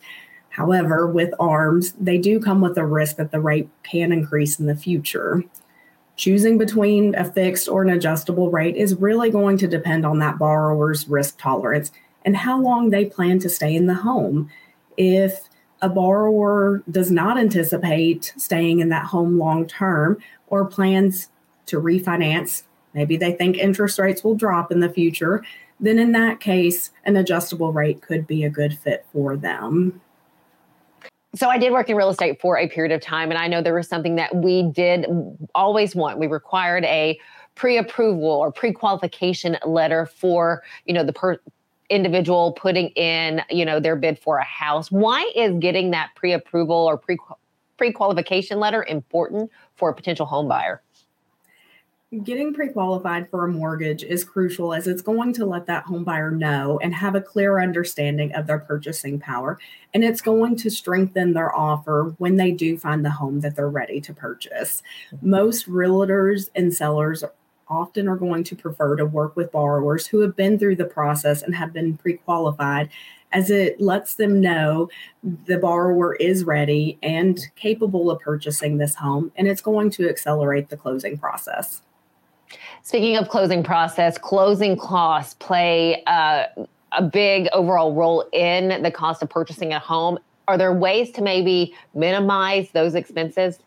However, 0.50 1.08
with 1.08 1.34
ARMs, 1.40 1.94
they 2.00 2.18
do 2.18 2.40
come 2.40 2.62
with 2.62 2.78
a 2.78 2.86
risk 2.86 3.18
that 3.18 3.32
the 3.32 3.42
rate 3.42 3.70
can 3.84 4.12
increase 4.12 4.60
in 4.60 4.68
the 4.68 4.76
future. 4.76 5.44
Choosing 6.16 6.60
between 6.60 7.16
a 7.16 7.26
fixed 7.26 7.68
or 7.68 7.82
an 7.82 7.90
adjustable 7.90 8.52
rate 8.52 8.76
is 8.76 8.96
really 8.96 9.32
going 9.32 9.58
to 9.58 9.68
depend 9.68 10.06
on 10.06 10.20
that 10.20 10.38
borrower's 10.38 11.08
risk 11.08 11.40
tolerance 11.40 11.92
and 12.24 12.38
how 12.38 12.62
long 12.62 12.90
they 12.92 13.06
plan 13.06 13.40
to 13.40 13.50
stay 13.50 13.76
in 13.76 13.88
the 13.88 13.96
home. 13.96 14.50
If 14.96 15.50
a 15.82 15.90
borrower 15.90 16.84
does 16.90 17.12
not 17.12 17.38
anticipate 17.38 18.32
staying 18.38 18.80
in 18.80 18.90
that 18.90 19.06
home 19.06 19.40
long 19.40 19.66
term 19.66 20.18
or 20.48 20.66
plans 20.66 21.30
to 21.68 21.80
refinance, 21.80 22.64
maybe 22.94 23.18
they 23.18 23.34
think 23.34 23.58
interest 23.58 24.00
rates 24.00 24.24
will 24.24 24.36
drop 24.36 24.72
in 24.72 24.80
the 24.80 24.90
future, 24.90 25.44
then 25.80 26.00
in 26.00 26.12
that 26.14 26.40
case, 26.40 26.92
an 27.06 27.16
adjustable 27.16 27.74
rate 27.74 28.02
could 28.02 28.28
be 28.28 28.44
a 28.44 28.50
good 28.50 28.78
fit 28.78 29.06
for 29.12 29.36
them 29.36 30.02
so 31.36 31.50
I 31.50 31.58
did 31.58 31.72
work 31.72 31.90
in 31.90 31.96
real 31.96 32.10
estate 32.10 32.40
for 32.40 32.58
a 32.58 32.68
period 32.68 32.92
of 32.92 33.02
time, 33.02 33.32
and 33.32 33.40
I 33.40 33.48
know 33.48 33.62
there 33.62 33.74
was 33.74 33.88
something 33.88 34.16
that 34.18 34.36
we 34.36 34.64
did 34.64 35.08
always 35.56 35.96
want. 35.96 36.20
We 36.20 36.28
required 36.28 36.86
a 36.86 37.20
pre-approval 37.56 38.30
or 38.30 38.52
pre-qualification 38.52 39.58
letter 39.66 40.06
for 40.06 40.64
you 40.86 40.94
know 40.94 41.04
the 41.04 41.14
per- 41.14 41.40
individual 41.90 42.54
putting 42.54 42.90
in 42.90 43.42
you 43.50 43.66
know 43.66 43.80
their 43.80 43.96
bid 43.96 44.20
for 44.20 44.38
a 44.38 44.44
house. 44.44 44.92
Why 44.92 45.30
is 45.36 45.54
getting 45.60 45.92
that 45.92 46.12
pre-approval 46.16 46.76
or 46.76 46.98
pre 46.98 47.18
pre-qualification 47.78 48.60
letter 48.60 48.86
important 48.88 49.50
for 49.76 49.90
a 49.90 49.96
potential 49.96 50.28
home 50.28 50.48
buyer? 50.48 50.84
Getting 52.22 52.54
pre 52.54 52.70
qualified 52.70 53.28
for 53.32 53.46
a 53.46 53.52
mortgage 53.52 54.04
is 54.04 54.24
crucial 54.24 54.72
as 54.72 54.86
it's 54.86 55.02
going 55.02 55.34
to 55.34 55.48
let 55.48 55.66
that 55.66 55.86
home 55.86 56.04
buyer 56.04 56.30
know 56.30 56.78
and 56.84 56.94
have 56.94 57.16
a 57.16 57.22
clear 57.22 57.60
understanding 57.60 58.32
of 58.36 58.46
their 58.46 58.60
purchasing 58.60 59.20
power. 59.20 59.58
And 59.96 60.04
it's 60.04 60.22
going 60.22 60.58
to 60.58 60.70
strengthen 60.70 61.34
their 61.34 61.56
offer 61.56 62.14
when 62.20 62.36
they 62.36 62.52
do 62.52 62.78
find 62.78 63.04
the 63.04 63.10
home 63.10 63.40
that 63.40 63.56
they're 63.56 63.68
ready 63.68 64.00
to 64.02 64.14
purchase. 64.14 64.84
Most 65.24 65.68
realtors 65.68 66.50
and 66.56 66.72
sellers 66.72 67.24
often 67.68 68.08
are 68.08 68.18
going 68.18 68.44
to 68.44 68.56
prefer 68.56 68.96
to 68.98 69.06
work 69.06 69.36
with 69.36 69.52
borrowers 69.52 70.06
who 70.06 70.20
have 70.20 70.36
been 70.36 70.60
through 70.60 70.76
the 70.76 70.86
process 70.86 71.42
and 71.42 71.56
have 71.56 71.74
been 71.74 71.98
pre 71.98 72.18
qualified 72.18 72.90
as 73.32 73.50
it 73.50 73.82
lets 73.82 74.14
them 74.16 74.40
know 74.40 74.88
the 75.46 75.58
borrower 75.58 76.16
is 76.18 76.44
ready 76.44 77.00
and 77.02 77.40
capable 77.56 78.12
of 78.12 78.20
purchasing 78.20 78.78
this 78.78 78.94
home, 78.94 79.32
and 79.36 79.48
it's 79.48 79.62
going 79.62 79.90
to 79.90 80.08
accelerate 80.08 80.70
the 80.70 80.78
closing 80.78 81.18
process. 81.18 81.82
Speaking 82.84 83.18
of 83.18 83.30
closing 83.30 83.64
process, 83.64 84.18
closing 84.18 84.78
costs 84.78 85.34
play 85.36 86.04
uh, 86.06 86.46
a 86.92 87.02
big 87.02 87.48
overall 87.54 87.94
role 87.94 88.28
in 88.34 88.82
the 88.84 88.92
cost 88.92 89.22
of 89.22 89.30
purchasing 89.30 89.74
a 89.74 89.80
home. 89.80 90.20
Are 90.48 90.58
there 90.58 90.74
ways 90.74 91.12
to 91.12 91.22
maybe 91.22 91.74
minimize 91.94 92.72
those 92.72 92.96
expenses? 92.96 93.60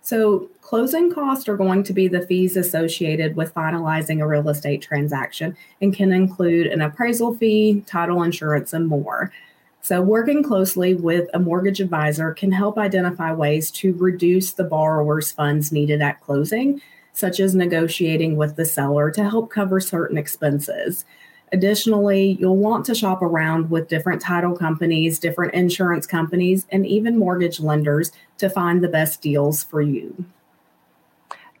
So, 0.00 0.50
closing 0.60 1.10
costs 1.10 1.48
are 1.48 1.56
going 1.56 1.82
to 1.84 1.94
be 1.94 2.08
the 2.08 2.26
fees 2.26 2.58
associated 2.58 3.36
with 3.36 3.54
finalizing 3.54 4.20
a 4.20 4.26
real 4.26 4.50
estate 4.50 4.82
transaction 4.82 5.56
and 5.80 5.94
can 5.94 6.12
include 6.12 6.66
an 6.66 6.82
appraisal 6.82 7.34
fee, 7.34 7.82
title 7.86 8.22
insurance, 8.22 8.74
and 8.74 8.86
more. 8.86 9.32
So, 9.80 10.02
working 10.02 10.42
closely 10.42 10.94
with 10.94 11.30
a 11.32 11.38
mortgage 11.38 11.80
advisor 11.80 12.34
can 12.34 12.52
help 12.52 12.76
identify 12.76 13.32
ways 13.32 13.70
to 13.72 13.94
reduce 13.94 14.52
the 14.52 14.64
borrower's 14.64 15.32
funds 15.32 15.72
needed 15.72 16.02
at 16.02 16.20
closing, 16.20 16.82
such 17.14 17.40
as 17.40 17.54
negotiating 17.54 18.36
with 18.36 18.56
the 18.56 18.66
seller 18.66 19.10
to 19.12 19.28
help 19.28 19.50
cover 19.50 19.80
certain 19.80 20.18
expenses. 20.18 21.06
Additionally, 21.52 22.36
you'll 22.40 22.56
want 22.56 22.84
to 22.84 22.94
shop 22.94 23.22
around 23.22 23.70
with 23.70 23.88
different 23.88 24.20
title 24.20 24.56
companies, 24.56 25.20
different 25.20 25.54
insurance 25.54 26.06
companies, 26.06 26.66
and 26.70 26.86
even 26.86 27.16
mortgage 27.16 27.60
lenders 27.60 28.10
to 28.38 28.50
find 28.50 28.82
the 28.82 28.88
best 28.88 29.22
deals 29.22 29.62
for 29.62 29.80
you. 29.80 30.24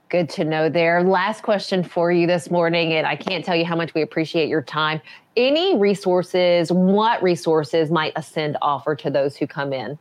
Good 0.08 0.28
to 0.30 0.44
know 0.44 0.68
there. 0.68 1.02
Last 1.02 1.42
question 1.42 1.82
for 1.82 2.10
you 2.10 2.26
this 2.26 2.50
morning, 2.50 2.92
and 2.92 3.06
I 3.06 3.16
can't 3.16 3.44
tell 3.44 3.56
you 3.56 3.64
how 3.64 3.76
much 3.76 3.94
we 3.94 4.02
appreciate 4.02 4.48
your 4.48 4.62
time. 4.62 5.00
Any 5.36 5.78
resources, 5.78 6.70
what 6.72 7.22
resources 7.22 7.90
might 7.90 8.12
Ascend 8.16 8.56
offer 8.62 8.94
to 8.96 9.10
those 9.10 9.36
who 9.36 9.46
come 9.46 9.72
in? 9.72 9.98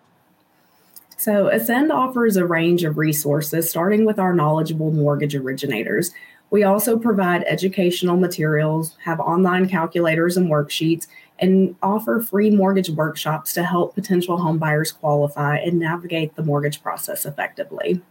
So, 1.23 1.47
Ascend 1.47 1.89
offers 1.89 2.35
a 2.35 2.45
range 2.45 2.83
of 2.83 2.97
resources, 2.97 3.69
starting 3.69 4.03
with 4.03 4.19
our 4.19 4.33
knowledgeable 4.33 4.91
mortgage 4.91 5.35
originators. 5.35 6.11
We 6.49 6.65
also 6.65 6.99
provide 6.99 7.45
educational 7.47 8.17
materials, 8.17 8.97
have 9.05 9.21
online 9.21 9.69
calculators 9.69 10.35
and 10.35 10.51
worksheets, 10.51 11.07
and 11.39 11.77
offer 11.81 12.19
free 12.19 12.49
mortgage 12.49 12.89
workshops 12.89 13.53
to 13.53 13.63
help 13.63 13.95
potential 13.95 14.37
homebuyers 14.37 14.93
qualify 14.93 15.59
and 15.59 15.79
navigate 15.79 16.35
the 16.35 16.43
mortgage 16.43 16.83
process 16.83 17.25
effectively. 17.25 18.01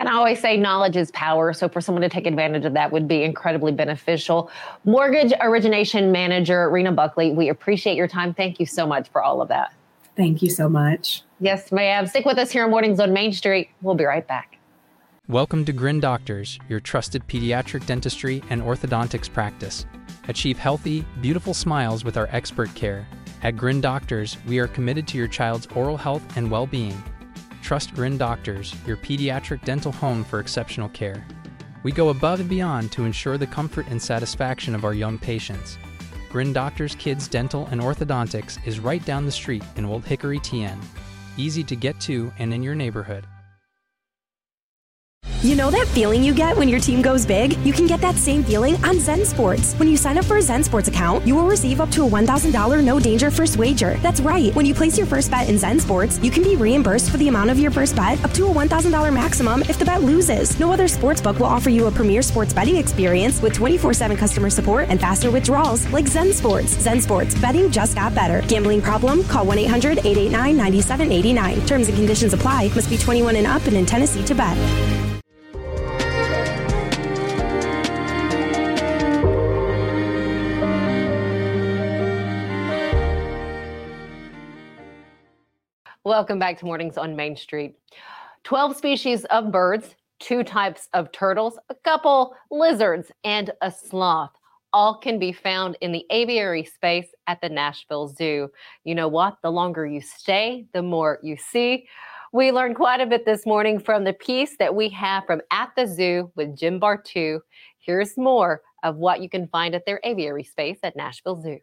And 0.00 0.08
I 0.08 0.14
always 0.14 0.40
say 0.40 0.56
knowledge 0.56 0.96
is 0.96 1.12
power. 1.12 1.52
So 1.52 1.68
for 1.68 1.80
someone 1.80 2.02
to 2.02 2.08
take 2.08 2.26
advantage 2.26 2.64
of 2.64 2.72
that 2.72 2.90
would 2.90 3.06
be 3.06 3.22
incredibly 3.22 3.70
beneficial. 3.70 4.50
Mortgage 4.84 5.32
origination 5.40 6.10
manager, 6.10 6.68
Rena 6.70 6.90
Buckley, 6.90 7.30
we 7.30 7.48
appreciate 7.48 7.94
your 7.94 8.08
time. 8.08 8.34
Thank 8.34 8.58
you 8.58 8.66
so 8.66 8.84
much 8.84 9.08
for 9.10 9.22
all 9.22 9.40
of 9.40 9.46
that. 9.46 9.72
Thank 10.16 10.42
you 10.42 10.50
so 10.50 10.68
much. 10.68 11.22
Yes, 11.42 11.72
ma'am. 11.72 12.06
Stick 12.06 12.26
with 12.26 12.36
us 12.36 12.50
here 12.50 12.64
on 12.64 12.70
Mornings 12.70 13.00
on 13.00 13.14
Main 13.14 13.32
Street. 13.32 13.70
We'll 13.80 13.94
be 13.94 14.04
right 14.04 14.26
back. 14.28 14.58
Welcome 15.26 15.64
to 15.64 15.72
Grin 15.72 15.98
Doctors, 15.98 16.58
your 16.68 16.80
trusted 16.80 17.26
pediatric 17.28 17.86
dentistry 17.86 18.42
and 18.50 18.60
orthodontics 18.60 19.32
practice. 19.32 19.86
Achieve 20.28 20.58
healthy, 20.58 21.02
beautiful 21.22 21.54
smiles 21.54 22.04
with 22.04 22.18
our 22.18 22.28
expert 22.30 22.74
care. 22.74 23.08
At 23.42 23.56
Grin 23.56 23.80
Doctors, 23.80 24.36
we 24.46 24.58
are 24.58 24.66
committed 24.66 25.08
to 25.08 25.16
your 25.16 25.28
child's 25.28 25.66
oral 25.68 25.96
health 25.96 26.22
and 26.36 26.50
well 26.50 26.66
being. 26.66 27.02
Trust 27.62 27.94
Grin 27.94 28.18
Doctors, 28.18 28.74
your 28.86 28.98
pediatric 28.98 29.64
dental 29.64 29.92
home 29.92 30.24
for 30.24 30.40
exceptional 30.40 30.90
care. 30.90 31.26
We 31.84 31.92
go 31.92 32.10
above 32.10 32.40
and 32.40 32.50
beyond 32.50 32.92
to 32.92 33.06
ensure 33.06 33.38
the 33.38 33.46
comfort 33.46 33.86
and 33.88 34.02
satisfaction 34.02 34.74
of 34.74 34.84
our 34.84 34.92
young 34.92 35.16
patients. 35.16 35.78
Grin 36.28 36.52
Doctors 36.52 36.94
Kids 36.96 37.28
Dental 37.28 37.66
and 37.70 37.80
Orthodontics 37.80 38.58
is 38.66 38.78
right 38.78 39.02
down 39.06 39.24
the 39.24 39.32
street 39.32 39.64
in 39.76 39.86
Old 39.86 40.04
Hickory, 40.04 40.38
TN. 40.38 40.78
Easy 41.36 41.62
to 41.64 41.76
get 41.76 41.98
to 42.00 42.32
and 42.38 42.52
in 42.52 42.62
your 42.62 42.74
neighborhood. 42.74 43.26
You 45.42 45.56
know 45.56 45.70
that 45.70 45.88
feeling 45.88 46.22
you 46.22 46.34
get 46.34 46.54
when 46.54 46.68
your 46.68 46.80
team 46.80 47.00
goes 47.00 47.24
big? 47.24 47.56
You 47.64 47.72
can 47.72 47.86
get 47.86 48.02
that 48.02 48.16
same 48.16 48.44
feeling 48.44 48.76
on 48.84 49.00
Zen 49.00 49.24
Sports. 49.24 49.72
When 49.76 49.88
you 49.88 49.96
sign 49.96 50.18
up 50.18 50.26
for 50.26 50.36
a 50.36 50.42
Zen 50.42 50.62
Sports 50.62 50.88
account, 50.88 51.26
you 51.26 51.34
will 51.34 51.46
receive 51.46 51.80
up 51.80 51.90
to 51.92 52.04
a 52.04 52.06
$1,000 52.06 52.84
no 52.84 53.00
danger 53.00 53.30
first 53.30 53.56
wager. 53.56 53.94
That's 54.02 54.20
right. 54.20 54.54
When 54.54 54.66
you 54.66 54.74
place 54.74 54.98
your 54.98 55.06
first 55.06 55.30
bet 55.30 55.48
in 55.48 55.56
Zen 55.56 55.80
Sports, 55.80 56.20
you 56.22 56.30
can 56.30 56.42
be 56.42 56.56
reimbursed 56.56 57.10
for 57.10 57.16
the 57.16 57.28
amount 57.28 57.48
of 57.48 57.58
your 57.58 57.70
first 57.70 57.96
bet 57.96 58.22
up 58.22 58.32
to 58.32 58.48
a 58.48 58.52
$1,000 58.52 59.14
maximum 59.14 59.62
if 59.62 59.78
the 59.78 59.84
bet 59.86 60.02
loses. 60.02 60.60
No 60.60 60.74
other 60.74 60.86
sports 60.86 61.22
book 61.22 61.38
will 61.38 61.46
offer 61.46 61.70
you 61.70 61.86
a 61.86 61.90
premier 61.90 62.20
sports 62.20 62.52
betting 62.52 62.76
experience 62.76 63.40
with 63.40 63.54
24 63.54 63.94
7 63.94 64.18
customer 64.18 64.50
support 64.50 64.90
and 64.90 65.00
faster 65.00 65.30
withdrawals 65.30 65.88
like 65.88 66.06
Zen 66.06 66.34
Sports. 66.34 66.72
Zen 66.72 67.00
Sports, 67.00 67.34
betting 67.40 67.70
just 67.70 67.94
got 67.94 68.14
better. 68.14 68.46
Gambling 68.46 68.82
problem? 68.82 69.24
Call 69.24 69.46
1 69.46 69.58
800 69.58 70.00
889 70.00 70.54
9789. 70.54 71.66
Terms 71.66 71.88
and 71.88 71.96
conditions 71.96 72.34
apply. 72.34 72.68
Must 72.74 72.90
be 72.90 72.98
21 72.98 73.36
and 73.36 73.46
up 73.46 73.64
and 73.64 73.74
in 73.78 73.86
Tennessee 73.86 74.22
to 74.26 74.34
bet. 74.34 75.09
Welcome 86.20 86.38
back 86.38 86.58
to 86.58 86.66
Mornings 86.66 86.98
on 86.98 87.16
Main 87.16 87.34
Street. 87.34 87.76
12 88.44 88.76
species 88.76 89.24
of 89.30 89.50
birds, 89.50 89.96
two 90.18 90.44
types 90.44 90.86
of 90.92 91.10
turtles, 91.12 91.58
a 91.70 91.74
couple 91.76 92.36
lizards, 92.50 93.10
and 93.24 93.50
a 93.62 93.70
sloth. 93.70 94.32
All 94.74 94.98
can 94.98 95.18
be 95.18 95.32
found 95.32 95.78
in 95.80 95.92
the 95.92 96.04
aviary 96.10 96.62
space 96.62 97.06
at 97.26 97.40
the 97.40 97.48
Nashville 97.48 98.08
Zoo. 98.08 98.50
You 98.84 98.94
know 98.94 99.08
what? 99.08 99.38
The 99.42 99.50
longer 99.50 99.86
you 99.86 100.02
stay, 100.02 100.66
the 100.74 100.82
more 100.82 101.20
you 101.22 101.38
see. 101.38 101.88
We 102.34 102.52
learned 102.52 102.76
quite 102.76 103.00
a 103.00 103.06
bit 103.06 103.24
this 103.24 103.46
morning 103.46 103.80
from 103.80 104.04
the 104.04 104.12
piece 104.12 104.58
that 104.58 104.74
we 104.74 104.90
have 104.90 105.24
from 105.24 105.40
At 105.50 105.70
the 105.74 105.86
Zoo 105.86 106.30
with 106.36 106.54
Jim 106.54 106.78
Bartoo. 106.78 107.40
Here's 107.78 108.18
more 108.18 108.60
of 108.82 108.96
what 108.96 109.22
you 109.22 109.30
can 109.30 109.48
find 109.48 109.74
at 109.74 109.86
their 109.86 110.00
aviary 110.04 110.44
space 110.44 110.80
at 110.82 110.96
Nashville 110.96 111.40
Zoo. 111.40 111.60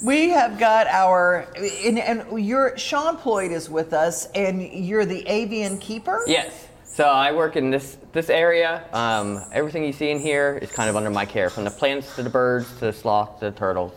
We 0.00 0.30
have 0.30 0.58
got 0.58 0.86
our, 0.86 1.46
and, 1.84 1.98
and 1.98 2.44
you're, 2.46 2.76
Sean 2.78 3.16
Ployd 3.16 3.50
is 3.50 3.68
with 3.68 3.92
us, 3.92 4.26
and 4.34 4.62
you're 4.62 5.04
the 5.04 5.26
avian 5.28 5.78
keeper? 5.78 6.22
Yes. 6.26 6.68
So 6.84 7.04
I 7.04 7.32
work 7.32 7.56
in 7.56 7.70
this 7.70 7.96
this 8.12 8.28
area. 8.28 8.84
Um, 8.92 9.42
everything 9.52 9.82
you 9.82 9.94
see 9.94 10.10
in 10.10 10.18
here 10.20 10.58
is 10.60 10.70
kind 10.70 10.90
of 10.90 10.96
under 10.96 11.08
my 11.08 11.24
care, 11.24 11.48
from 11.48 11.64
the 11.64 11.70
plants 11.70 12.14
to 12.16 12.22
the 12.22 12.28
birds 12.28 12.70
to 12.74 12.80
the 12.86 12.92
sloth 12.92 13.38
to 13.40 13.46
the 13.46 13.56
turtles. 13.56 13.92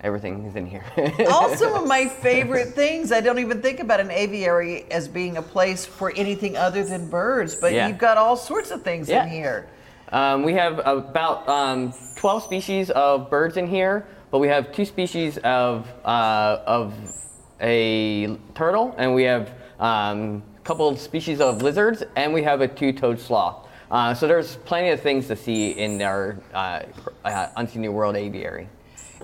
Everything 0.00 0.44
is 0.46 0.56
in 0.56 0.66
here. 0.66 0.84
All 1.30 1.54
some 1.54 1.74
of 1.74 1.86
my 1.86 2.08
favorite 2.08 2.68
things. 2.74 3.12
I 3.12 3.20
don't 3.20 3.38
even 3.38 3.62
think 3.62 3.78
about 3.80 4.00
an 4.00 4.10
aviary 4.10 4.90
as 4.90 5.06
being 5.06 5.36
a 5.36 5.42
place 5.42 5.86
for 5.86 6.10
anything 6.16 6.56
other 6.56 6.82
than 6.82 7.08
birds, 7.08 7.54
but 7.54 7.72
Yeah. 7.72 7.86
you've 7.86 7.98
got 7.98 8.16
all 8.16 8.36
sorts 8.36 8.70
of 8.70 8.82
things 8.82 9.08
Yeah. 9.08 9.24
in 9.24 9.28
here. 9.30 9.68
Um, 10.10 10.42
we 10.42 10.54
have 10.54 10.80
about 10.84 11.46
um, 11.48 11.92
12 12.16 12.42
species 12.42 12.90
of 12.90 13.30
birds 13.30 13.56
in 13.58 13.66
here, 13.68 14.06
but 14.30 14.38
we 14.38 14.48
have 14.48 14.72
two 14.72 14.84
species 14.84 15.38
of 15.38 15.88
uh, 16.04 16.60
of 16.66 16.94
a 17.60 18.36
turtle, 18.54 18.94
and 18.96 19.14
we 19.14 19.24
have 19.24 19.52
um, 19.78 20.42
a 20.56 20.60
couple 20.64 20.94
species 20.96 21.40
of 21.40 21.62
lizards, 21.62 22.02
and 22.16 22.32
we 22.32 22.42
have 22.42 22.60
a 22.60 22.68
two-toed 22.68 23.18
sloth. 23.18 23.66
Uh, 23.90 24.14
so 24.14 24.28
there's 24.28 24.56
plenty 24.56 24.90
of 24.90 25.00
things 25.00 25.26
to 25.26 25.36
see 25.36 25.72
in 25.72 26.00
our 26.00 26.38
uh, 26.54 26.82
uh, 27.24 27.48
Unseen 27.56 27.82
New 27.82 27.92
World 27.92 28.16
aviary. 28.16 28.68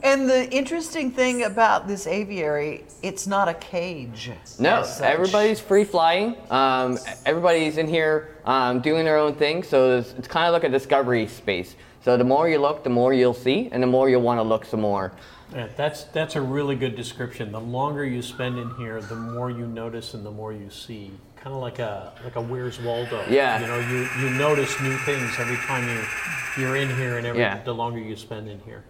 And 0.03 0.29
the 0.29 0.51
interesting 0.51 1.11
thing 1.11 1.45
about 1.45 1.89
this 1.89 2.07
aviary, 2.07 2.85
it's 3.03 3.27
not 3.27 3.49
a 3.49 3.55
cage. 3.55 4.31
No, 4.59 4.85
everybody's 5.01 5.59
free 5.61 5.85
flying. 5.85 6.37
Um, 6.51 6.99
everybody's 7.25 7.79
in 7.79 7.89
here 7.89 8.37
um, 8.45 8.81
doing 8.81 9.05
their 9.05 9.17
own 9.17 9.35
thing, 9.35 9.63
so 9.63 9.99
it's, 9.99 10.13
it's 10.19 10.29
kind 10.29 10.47
of 10.47 10.53
like 10.53 10.65
a 10.65 10.69
discovery 10.69 11.27
space. 11.27 11.77
So 12.07 12.17
the 12.17 12.23
more 12.23 12.49
you 12.49 12.59
look, 12.61 12.85
the 12.85 12.89
more 12.89 13.13
you'll 13.13 13.35
see, 13.35 13.69
and 13.73 13.83
the 13.83 13.87
more 13.89 14.09
you'll 14.09 14.23
want 14.23 14.39
to 14.39 14.45
look 14.45 14.65
some 14.65 14.81
more. 14.83 15.11
Yeah, 15.53 15.67
that's 15.77 16.05
that's 16.05 16.37
a 16.37 16.41
really 16.41 16.77
good 16.77 16.95
description. 16.95 17.51
The 17.51 17.59
longer 17.61 18.05
you 18.05 18.23
spend 18.23 18.61
in 18.61 18.73
here, 18.77 19.01
the 19.01 19.17
more 19.17 19.51
you 19.51 19.67
notice 19.67 20.15
and 20.15 20.25
the 20.25 20.31
more 20.31 20.53
you 20.53 20.71
see. 20.71 21.11
Kind 21.35 21.57
of 21.57 21.61
like 21.61 21.81
a 21.81 22.13
like 22.23 22.37
a 22.37 22.41
Where's 22.41 22.81
Waldo. 22.81 23.25
Yeah. 23.29 23.59
You 23.61 23.67
know, 23.67 23.81
you, 23.81 24.09
you 24.21 24.31
notice 24.39 24.81
new 24.81 24.97
things 24.99 25.33
every 25.41 25.57
time 25.57 25.83
you 25.89 26.63
you're 26.63 26.77
in 26.77 26.95
here, 26.95 27.19
and 27.19 27.27
every 27.27 27.41
Yeah. 27.41 27.61
the 27.65 27.75
longer 27.75 27.99
you 27.99 28.15
spend 28.15 28.49
in 28.49 28.61
here. 28.61 28.85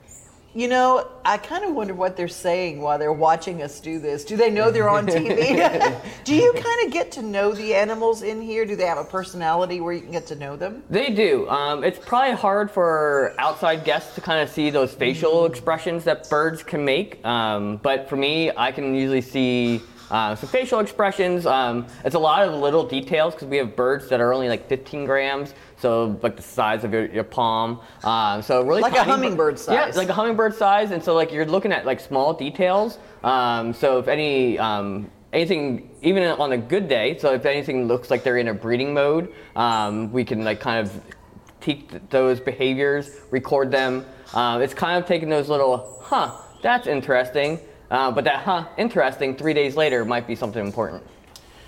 You 0.57 0.69
know, 0.69 1.07
I 1.23 1.37
kind 1.37 1.67
of 1.67 1.75
wonder 1.75 1.93
what 1.93 2.17
they're 2.17 2.29
saying 2.29 2.81
while 2.81 2.99
they're 2.99 3.13
watching 3.13 3.61
us 3.61 3.79
do 3.79 3.99
this. 3.99 4.25
Do 4.25 4.39
they 4.39 4.49
know 4.49 4.71
they're 4.71 4.89
on 4.89 5.07
TV? 5.07 6.01
do 6.25 6.35
you 6.35 6.51
kind 6.55 6.87
of 6.87 6.91
get 6.91 7.13
to 7.13 7.23
know 7.23 7.53
the 7.53 7.75
animals 7.75 8.23
in 8.23 8.41
here? 8.41 8.65
Do 8.65 8.75
they 8.75 8.87
have 8.87 8.97
a 8.97 9.05
personality 9.05 9.81
where 9.81 9.93
you 9.93 10.01
can 10.01 10.13
get 10.13 10.27
to 10.29 10.35
know 10.35 10.57
them? 10.57 10.83
They 10.89 11.11
do. 11.11 11.47
Um, 11.51 11.85
it's 11.85 11.99
probably 11.99 12.37
hard 12.37 12.71
for 12.71 13.35
outside 13.39 13.85
guests 13.85 14.15
to 14.15 14.23
kind 14.23 14.41
of 14.41 14.49
see 14.49 14.71
those 14.71 14.95
facial 14.95 15.45
expressions 15.45 16.05
that 16.05 16.31
birds 16.31 16.63
can 16.63 16.83
make. 16.87 17.23
Um, 17.23 17.77
but 17.83 18.09
for 18.09 18.17
me, 18.17 18.51
I 18.57 18.73
can 18.73 18.95
usually 18.95 19.21
see 19.21 19.83
uh, 20.11 20.35
some 20.37 20.49
facial 20.49 20.81
expressions. 20.81 21.47
Um, 21.47 21.87
it's 22.05 22.15
a 22.15 22.19
lot 22.19 22.47
of 22.47 22.55
little 22.55 22.87
details 22.87 23.35
because 23.35 23.49
we 23.49 23.57
have 23.59 23.77
birds 23.77 24.09
that 24.09 24.21
are 24.21 24.33
only 24.33 24.49
like 24.49 24.69
15 24.69 25.05
grams, 25.05 25.53
so 25.79 26.19
like 26.23 26.37
the 26.37 26.43
size 26.43 26.85
of 26.85 26.93
your, 26.93 27.07
your 27.07 27.25
palm. 27.25 27.81
Um, 28.05 28.43
so 28.43 28.63
really 28.63 28.81
Like 28.83 28.93
a 28.93 28.97
tiny 28.97 29.07
bir- 29.07 29.13
hummingbird 29.13 29.55
Yeah, 29.69 29.85
size. 29.87 29.97
like 29.97 30.09
a 30.09 30.13
hummingbird 30.15 30.55
size, 30.55 30.91
and 30.91 31.03
so 31.03 31.15
like 31.15 31.33
you're 31.33 31.45
looking 31.47 31.73
at 31.73 31.85
like 31.87 32.01
small 32.01 32.33
details. 32.33 32.99
Um, 33.25 33.73
so 33.73 33.99
if 33.99 34.09
any 34.09 34.59
um, 34.59 35.11
anything, 35.33 35.91
even 36.03 36.23
on 36.25 36.53
a 36.53 36.59
good 36.59 36.89
day, 36.89 37.19
so 37.19 37.33
if 37.35 37.45
anything 37.45 37.87
looks 37.87 38.11
like 38.11 38.23
they're 38.25 38.39
in 38.39 38.49
a 38.49 38.55
breeding 38.55 38.95
mode, 38.95 39.33
um, 39.55 40.13
we 40.13 40.25
can 40.25 40.45
like 40.45 40.61
kind 40.61 40.87
of 40.87 41.01
teach 41.61 41.87
th- 41.89 42.03
those 42.11 42.41
behaviors, 42.41 43.21
record 43.31 43.71
them. 43.71 44.05
Uh, 44.35 44.59
it's 44.63 44.75
kind 44.75 44.99
of 45.03 45.07
taking 45.07 45.29
those 45.29 45.49
little, 45.49 46.01
huh, 46.03 46.31
that's 46.63 46.87
interesting. 46.87 47.59
Uh, 47.91 48.11
but 48.11 48.25
that, 48.25 48.43
huh, 48.45 48.65
interesting, 48.77 49.37
three 49.37 49.55
days 49.55 49.77
later 49.77 50.05
might 50.05 50.27
be 50.27 50.35
something 50.35 50.65
important. 50.65 51.03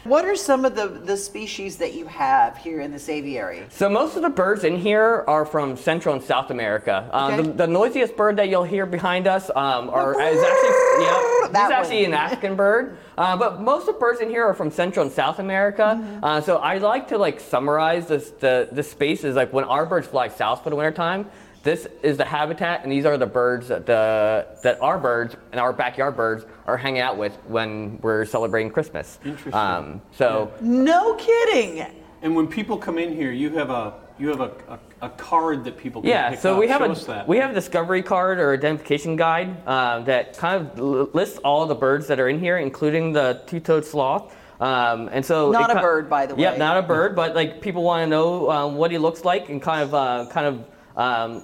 What 0.09 0.25
are 0.25 0.37
some 0.37 0.65
of 0.65 0.75
the, 0.75 0.87
the 0.89 1.19
species 1.19 1.77
that 1.77 1.93
you 1.93 2.07
have 2.07 2.57
here 2.57 2.81
in 2.81 2.91
this 2.91 3.11
aviary? 3.11 3.67
So 3.69 3.91
most 3.91 4.17
of 4.17 4.23
the 4.23 4.31
birds 4.31 4.65
in 4.65 4.79
here 4.79 5.23
are 5.29 5.45
from 5.45 5.77
Central 5.77 6.15
and 6.15 6.25
South 6.25 6.51
America. 6.51 7.11
Um, 7.13 7.29
Okay. 7.29 7.43
the, 7.43 7.53
the 7.53 7.67
noisiest 7.67 8.17
bird 8.17 8.37
that 8.37 8.49
you'll 8.49 8.65
hear 8.65 8.87
behind 8.87 9.27
us 9.27 9.51
um, 9.55 9.91
are 9.91 10.13
is 10.19 10.43
actually 10.43 11.05
yeah, 11.05 11.49
That 11.53 11.73
actually 11.73 12.07
an 12.07 12.15
African 12.15 12.57
bird, 12.57 12.97
uh, 13.19 13.37
but 13.37 13.61
most 13.61 13.87
of 13.87 13.97
the 13.97 14.01
birds 14.01 14.21
in 14.23 14.31
here 14.31 14.47
are 14.47 14.55
from 14.55 14.71
Central 14.71 15.05
and 15.05 15.15
South 15.15 15.41
America. 15.41 16.01
Mm-hmm. 16.01 16.25
Uh, 16.25 16.41
so 16.41 16.57
I 16.57 16.79
like 16.79 17.09
to 17.09 17.19
like 17.19 17.39
summarize 17.39 18.07
this 18.09 18.31
the 18.31 18.69
the 18.73 18.83
spaces 18.83 19.37
like 19.37 19.53
when 19.53 19.65
our 19.65 19.85
birds 19.85 20.07
fly 20.07 20.29
south 20.29 20.65
for 20.65 20.71
the 20.71 20.77
wintertime. 20.77 21.27
This 21.69 21.87
is 22.03 22.17
the 22.17 22.25
habitat, 22.25 22.83
and 22.83 22.91
these 22.91 23.05
are 23.05 23.19
the 23.19 23.27
birds 23.27 23.69
that 23.69 23.85
the 23.85 24.47
that 24.63 24.81
our 24.81 24.97
birds 24.99 25.37
and 25.53 25.61
our 25.61 25.71
backyard 25.75 26.17
birds 26.17 26.47
are 26.67 26.79
hanging 26.79 27.03
out 27.03 27.19
with 27.19 27.35
when 27.47 27.99
we're 28.01 28.25
celebrating 28.25 28.71
Christmas. 28.73 29.19
Interesting. 29.23 29.53
Um, 29.53 30.01
so 30.11 30.51
No 30.63 31.13
kidding. 31.17 31.85
And 32.23 32.35
when 32.35 32.47
people 32.47 32.79
come 32.79 32.97
in 32.97 33.15
here, 33.15 33.33
you 33.33 33.51
have 33.51 33.69
a 33.69 33.93
you 34.19 34.29
have 34.31 34.41
a, 34.41 34.51
a, 34.67 34.79
a 35.03 35.11
card 35.11 35.63
that 35.65 35.77
people 35.77 36.01
can 36.01 36.09
Yeah, 36.09 36.31
pick 36.31 36.39
so 36.39 36.55
up. 36.55 36.61
we 36.61 36.69
have 36.69 36.81
Show 36.81 36.91
a 36.91 37.05
that. 37.17 37.29
we 37.29 37.37
have 37.37 37.51
a 37.51 37.55
discovery 37.55 38.03
card 38.03 38.39
or 38.39 38.55
identification 38.55 39.15
guide 39.17 39.55
uh, 39.67 40.01
that 40.05 40.39
kind 40.39 40.55
of 40.63 40.79
l- 40.79 41.11
lists 41.13 41.37
all 41.45 41.67
the 41.67 41.75
birds 41.75 42.07
that 42.07 42.19
are 42.19 42.31
in 42.31 42.41
here, 42.41 42.57
including 42.57 43.13
the 43.13 43.43
two-toed 43.47 43.85
sloth. 43.85 44.35
Um, 44.59 45.11
and 45.13 45.23
so 45.23 45.51
Not 45.53 45.71
a 45.71 45.75
ki- 45.75 45.81
bird, 45.83 46.09
by 46.09 46.25
the 46.25 46.35
Yep, 46.35 46.53
way. 46.55 46.59
not 46.59 46.79
a 46.79 46.83
bird, 46.83 47.15
but 47.15 47.37
like 47.37 47.61
people 47.61 47.83
want 47.83 48.05
to 48.05 48.07
know 48.07 48.51
um, 48.51 48.77
what 48.77 48.91
he 48.91 48.97
looks 48.97 49.23
like 49.23 49.51
and 49.51 49.61
kind 49.61 49.83
of 49.83 49.93
uh, 49.95 50.27
kind 50.31 50.47
of 50.47 50.65
um, 50.97 51.43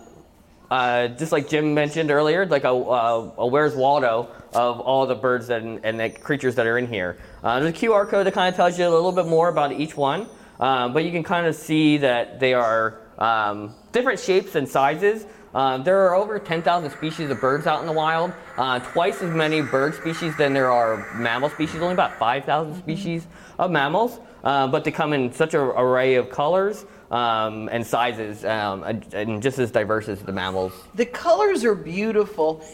uh, 0.71 1.09
just 1.09 1.33
like 1.33 1.49
Jim 1.49 1.75
mentioned 1.75 2.11
earlier, 2.11 2.47
like 2.47 2.65
a, 2.65 2.69
uh, 2.69 3.33
a 3.39 3.47
Where's 3.47 3.75
Waldo 3.75 4.31
of 4.55 4.81
all 4.81 5.07
the 5.07 5.15
birds 5.15 5.49
that, 5.49 5.63
and 5.63 6.01
the 6.01 6.11
creatures 6.11 6.55
that 6.55 6.67
are 6.67 6.79
in 6.79 6.87
here. 6.87 7.19
Uh, 7.43 7.61
there's 7.61 7.75
a 7.75 7.79
QR 7.79 8.09
code 8.09 8.27
that 8.27 8.35
kind 8.35 8.49
of 8.49 8.57
tells 8.57 8.79
you 8.79 8.87
a 8.87 8.89
little 8.89 9.13
bit 9.13 9.27
more 9.27 9.49
about 9.49 9.73
each 9.73 9.97
one, 9.97 10.27
um, 10.61 10.93
but 10.93 11.05
you 11.05 11.11
can 11.11 11.23
kind 11.23 11.47
of 11.47 11.55
see 11.55 11.99
that 11.99 12.41
they 12.41 12.55
are 12.55 13.01
um, 13.19 13.75
different 13.93 14.21
shapes 14.21 14.55
and 14.55 14.69
sizes. 14.69 15.27
Um, 15.55 15.85
there 15.85 16.01
are 16.07 16.15
over 16.17 16.39
10,000 16.39 16.91
species 16.91 17.31
of 17.31 17.41
birds 17.41 17.67
out 17.67 17.81
in 17.81 17.87
the 17.87 17.93
wild, 17.93 18.33
uh, 18.57 18.81
twice 18.81 19.23
as 19.23 19.33
many 19.33 19.61
bird 19.61 19.95
species 19.95 20.37
than 20.37 20.53
there 20.53 20.71
are 20.71 21.15
mammal 21.15 21.49
species, 21.51 21.81
only 21.81 21.95
about 21.95 22.19
5,000 22.19 22.77
species 22.77 23.27
of 23.59 23.71
mammals, 23.71 24.19
uh, 24.43 24.67
but 24.67 24.83
they 24.83 24.91
come 24.91 25.13
in 25.13 25.33
such 25.33 25.55
an 25.55 25.61
array 25.61 26.17
of 26.17 26.29
colors 26.31 26.85
um, 27.11 27.69
and 27.71 27.87
sizes 27.87 28.45
um, 28.45 28.83
and, 28.83 29.15
and 29.15 29.43
just 29.43 29.59
as 29.59 29.71
diverse 29.71 30.09
as 30.09 30.21
the 30.23 30.33
mammals. 30.33 30.73
The 30.95 31.07
colors 31.07 31.65
are 31.65 31.75
beautiful. 31.75 32.65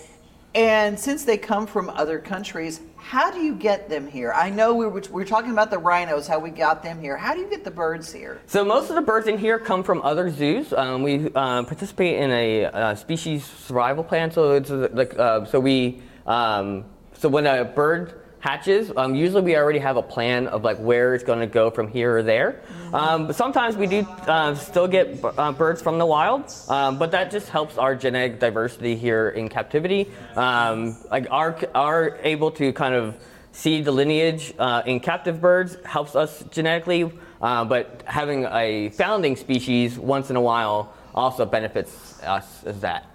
And 0.53 0.99
since 0.99 1.25
they 1.25 1.38
come 1.38 1.64
from 1.64 1.90
other 1.90 2.19
countries, 2.19 2.81
how 2.97 3.31
do 3.31 3.38
you 3.38 3.55
get 3.55 3.88
them 3.88 4.09
here? 4.09 4.33
I 4.33 4.51
know 4.51 4.75
we 4.75 4.85
were, 4.85 5.01
we 5.01 5.23
were 5.23 5.25
talking 5.25 5.53
about 5.53 5.71
the 5.71 5.79
rhinos, 5.79 6.27
how 6.27 6.40
we 6.40 6.51
got 6.51 6.83
them 6.83 7.01
here. 7.01 7.16
How 7.16 7.35
do 7.35 7.40
you 7.40 7.49
get 7.49 7.62
the 7.62 7.71
birds 7.71 8.12
here? 8.12 8.40
So 8.47 8.64
most 8.64 8.90
of 8.90 8.97
the 8.97 9.03
birds 9.03 9.29
in 9.29 9.38
here 9.38 9.61
come 9.61 9.85
from 9.85 10.03
other 10.03 10.29
zoos. 10.29 10.73
Um, 10.73 11.05
we 11.05 11.27
uh, 11.27 11.62
participate 11.62 12.19
in 12.19 12.31
a, 12.33 12.64
uh 12.66 12.95
species 12.97 13.45
survival 13.45 14.03
plan. 14.03 14.33
So 14.33 14.53
it's 14.53 14.71
like 14.71 15.16
uh, 15.16 15.45
so 15.45 15.61
we 15.61 16.03
um, 16.27 16.85
so 17.12 17.29
when 17.29 17.47
a 17.47 17.64
bird 17.64 18.19
hatches, 18.40 18.90
um, 18.96 19.14
usually 19.14 19.42
we 19.42 19.57
already 19.57 19.79
have 19.79 19.96
a 19.96 20.03
plan 20.03 20.48
of 20.48 20.64
like 20.64 20.79
where 20.79 21.14
it's 21.14 21.24
going 21.24 21.40
to 21.40 21.46
go 21.46 21.70
from 21.70 21.88
here 21.88 22.16
or 22.16 22.22
there. 22.22 22.62
Um, 22.92 23.29
but 23.29 23.37
sometimes 23.37 23.76
we 23.76 23.87
do 23.87 24.00
uh, 24.26 24.55
still 24.55 24.88
get 24.88 25.22
uh, 25.22 25.53
birds 25.53 25.81
from 25.81 25.98
the 25.98 26.07
wild, 26.07 26.53
um, 26.68 26.98
but 26.98 27.11
that 27.12 27.31
just 27.31 27.48
helps 27.50 27.79
our 27.79 27.94
genetic 27.94 28.40
diversity 28.40 28.96
here 28.96 29.29
in 29.29 29.48
captivity. 29.48 30.11
Um, 30.35 30.96
like 31.11 31.26
our 31.31 31.59
are 31.74 32.18
able 32.22 32.50
to 32.53 32.72
kind 32.72 32.94
of 32.94 33.16
see 33.53 33.83
the 33.83 33.92
lineage 33.92 34.55
uh, 34.59 34.83
in 34.87 35.00
captive 35.00 35.40
birds 35.40 35.76
helps 35.85 36.16
us 36.16 36.42
genetically, 36.50 37.12
uh, 37.42 37.64
but 37.64 38.03
having 38.07 38.46
a 38.46 38.88
founding 38.90 39.37
species 39.37 39.98
once 39.98 40.31
in 40.31 40.37
a 40.37 40.40
while 40.40 40.94
also 41.14 41.44
benefits 41.44 42.22
us 42.22 42.64
as 42.64 42.81
that. 42.81 43.07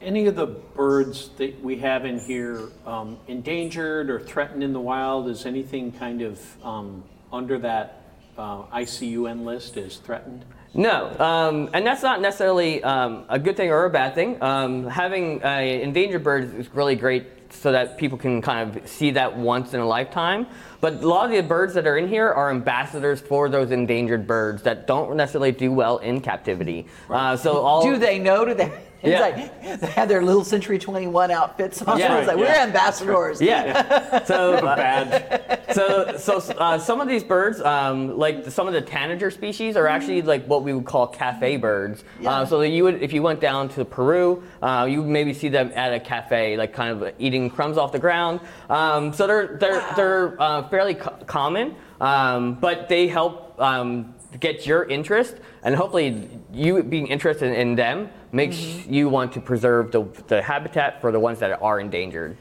Any 0.00 0.26
of 0.26 0.36
the 0.36 0.46
birds 0.46 1.30
that 1.38 1.60
we 1.60 1.78
have 1.78 2.04
in 2.04 2.20
here 2.20 2.68
um, 2.86 3.18
endangered 3.26 4.10
or 4.10 4.20
threatened 4.20 4.62
in 4.62 4.72
the 4.72 4.80
wild? 4.80 5.28
Is 5.28 5.44
anything 5.44 5.90
kind 5.90 6.22
of 6.22 6.64
um, 6.64 7.02
under 7.32 7.58
that 7.58 8.02
uh, 8.36 8.62
ICUN 8.72 9.44
list 9.44 9.76
is 9.76 9.96
threatened? 9.96 10.44
No, 10.72 11.18
um, 11.18 11.70
and 11.72 11.84
that's 11.84 12.02
not 12.02 12.20
necessarily 12.20 12.80
um, 12.84 13.24
a 13.28 13.40
good 13.40 13.56
thing 13.56 13.70
or 13.70 13.86
a 13.86 13.90
bad 13.90 14.14
thing. 14.14 14.40
Um, 14.40 14.86
having 14.86 15.42
uh, 15.44 15.48
endangered 15.58 16.22
birds 16.22 16.54
is 16.54 16.72
really 16.72 16.94
great 16.94 17.52
so 17.52 17.72
that 17.72 17.98
people 17.98 18.18
can 18.18 18.40
kind 18.40 18.76
of 18.76 18.86
see 18.88 19.10
that 19.12 19.36
once 19.36 19.74
in 19.74 19.80
a 19.80 19.86
lifetime. 19.86 20.46
But 20.80 21.02
a 21.02 21.08
lot 21.08 21.24
of 21.24 21.32
the 21.32 21.42
birds 21.42 21.74
that 21.74 21.86
are 21.88 21.96
in 21.96 22.06
here 22.06 22.28
are 22.28 22.50
ambassadors 22.50 23.20
for 23.20 23.48
those 23.48 23.72
endangered 23.72 24.28
birds 24.28 24.62
that 24.62 24.86
don't 24.86 25.16
necessarily 25.16 25.50
do 25.50 25.72
well 25.72 25.98
in 25.98 26.20
captivity. 26.20 26.86
Uh, 27.10 27.36
so 27.36 27.58
all 27.62 27.82
do 27.82 27.96
they 27.96 28.20
know? 28.20 28.44
Do 28.44 28.54
they? 28.54 28.70
It's 29.02 29.12
Yeah. 29.12 29.20
like 29.20 29.62
they 29.80 29.86
have 29.88 30.08
their 30.08 30.22
little 30.22 30.44
Century 30.44 30.78
21 30.78 31.30
outfits 31.30 31.80
on. 31.82 31.98
Yeah. 31.98 32.18
It's 32.18 32.26
like, 32.26 32.36
we're 32.36 32.44
Yeah. 32.46 32.64
ambassadors. 32.64 33.40
Yeah. 33.40 34.24
So, 34.24 34.54
uh, 34.54 35.72
so, 35.72 36.16
so 36.16 36.38
uh, 36.54 36.78
some 36.78 37.00
of 37.00 37.06
these 37.08 37.22
birds, 37.22 37.60
um, 37.60 38.18
like 38.18 38.44
the, 38.44 38.50
some 38.50 38.66
of 38.66 38.72
the 38.72 38.80
tanager 38.80 39.30
species, 39.30 39.76
are 39.76 39.86
actually 39.86 40.22
like 40.22 40.44
what 40.46 40.62
we 40.64 40.72
would 40.72 40.84
call 40.84 41.06
cafe 41.06 41.56
birds. 41.56 42.02
Uh, 42.24 42.44
so 42.44 42.58
that 42.58 42.68
you 42.70 42.82
would, 42.84 43.02
if 43.02 43.12
you 43.12 43.22
went 43.22 43.40
down 43.40 43.68
to 43.70 43.84
Peru, 43.84 44.42
uh, 44.62 44.86
you 44.90 45.02
would 45.02 45.10
maybe 45.10 45.32
see 45.32 45.48
them 45.48 45.70
at 45.74 45.92
a 45.92 46.00
cafe, 46.00 46.56
like 46.56 46.72
kind 46.72 46.90
of 47.02 47.14
eating 47.18 47.50
crumbs 47.50 47.78
off 47.78 47.92
the 47.92 47.98
ground. 47.98 48.40
Um, 48.68 49.12
so 49.12 49.26
they're 49.26 49.56
they're 49.58 49.84
they're 49.96 50.42
uh, 50.42 50.68
fairly 50.68 50.94
co- 50.94 51.16
common, 51.26 51.74
um, 52.00 52.54
but 52.54 52.88
they 52.88 53.06
help. 53.06 53.60
Um, 53.60 54.14
get 54.40 54.66
your 54.66 54.84
interest 54.84 55.36
and 55.62 55.74
hopefully 55.74 56.28
you 56.52 56.82
being 56.82 57.06
interested 57.06 57.52
in 57.56 57.74
them 57.74 58.10
makes 58.32 58.56
mm-hmm. 58.56 58.92
you 58.92 59.08
want 59.08 59.32
to 59.32 59.40
preserve 59.40 59.90
the, 59.90 60.04
the 60.26 60.42
habitat 60.42 61.00
for 61.00 61.10
the 61.10 61.18
ones 61.20 61.38
that 61.38 61.60
are 61.62 61.80
endangered 61.80 62.36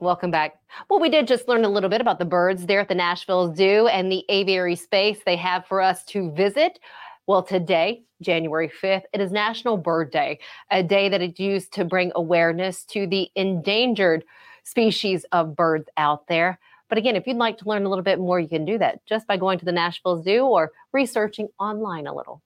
Welcome 0.00 0.32
back. 0.32 0.58
Well, 0.90 1.00
we 1.00 1.08
did 1.08 1.26
just 1.26 1.48
learn 1.48 1.64
a 1.64 1.68
little 1.68 1.88
bit 1.88 2.00
about 2.00 2.18
the 2.18 2.24
birds 2.24 2.66
there 2.66 2.80
at 2.80 2.88
the 2.88 2.94
Nashville 2.94 3.54
Zoo 3.54 3.86
and 3.86 4.10
the 4.12 4.24
aviary 4.28 4.74
space 4.74 5.20
they 5.24 5.36
have 5.36 5.66
for 5.66 5.80
us 5.80 6.04
to 6.06 6.32
visit. 6.32 6.80
Well, 7.26 7.42
today, 7.42 8.02
January 8.20 8.68
5th, 8.68 9.04
it 9.14 9.20
is 9.20 9.32
National 9.32 9.78
Bird 9.78 10.10
Day, 10.10 10.40
a 10.70 10.82
day 10.82 11.08
that 11.08 11.22
is 11.22 11.38
used 11.38 11.72
to 11.74 11.84
bring 11.84 12.12
awareness 12.16 12.84
to 12.86 13.06
the 13.06 13.30
endangered 13.34 14.24
species 14.64 15.24
of 15.32 15.56
birds 15.56 15.88
out 15.96 16.26
there. 16.26 16.58
But 16.88 16.98
again, 16.98 17.16
if 17.16 17.26
you'd 17.26 17.36
like 17.36 17.58
to 17.58 17.68
learn 17.68 17.84
a 17.84 17.88
little 17.88 18.04
bit 18.04 18.18
more, 18.18 18.38
you 18.38 18.48
can 18.48 18.64
do 18.64 18.78
that 18.78 19.04
just 19.06 19.26
by 19.26 19.36
going 19.36 19.58
to 19.58 19.64
the 19.64 19.72
Nashville 19.72 20.22
Zoo 20.22 20.44
or 20.44 20.72
researching 20.92 21.48
online 21.58 22.06
a 22.06 22.14
little. 22.14 22.42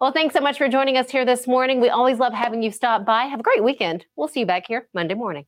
Well, 0.00 0.12
thanks 0.12 0.34
so 0.34 0.40
much 0.40 0.58
for 0.58 0.68
joining 0.68 0.96
us 0.96 1.10
here 1.10 1.24
this 1.24 1.46
morning. 1.46 1.80
We 1.80 1.90
always 1.90 2.18
love 2.18 2.32
having 2.32 2.62
you 2.62 2.70
stop 2.70 3.04
by. 3.04 3.24
Have 3.24 3.40
a 3.40 3.42
great 3.42 3.62
weekend. 3.62 4.06
We'll 4.16 4.28
see 4.28 4.40
you 4.40 4.46
back 4.46 4.64
here 4.66 4.88
Monday 4.94 5.14
morning. 5.14 5.46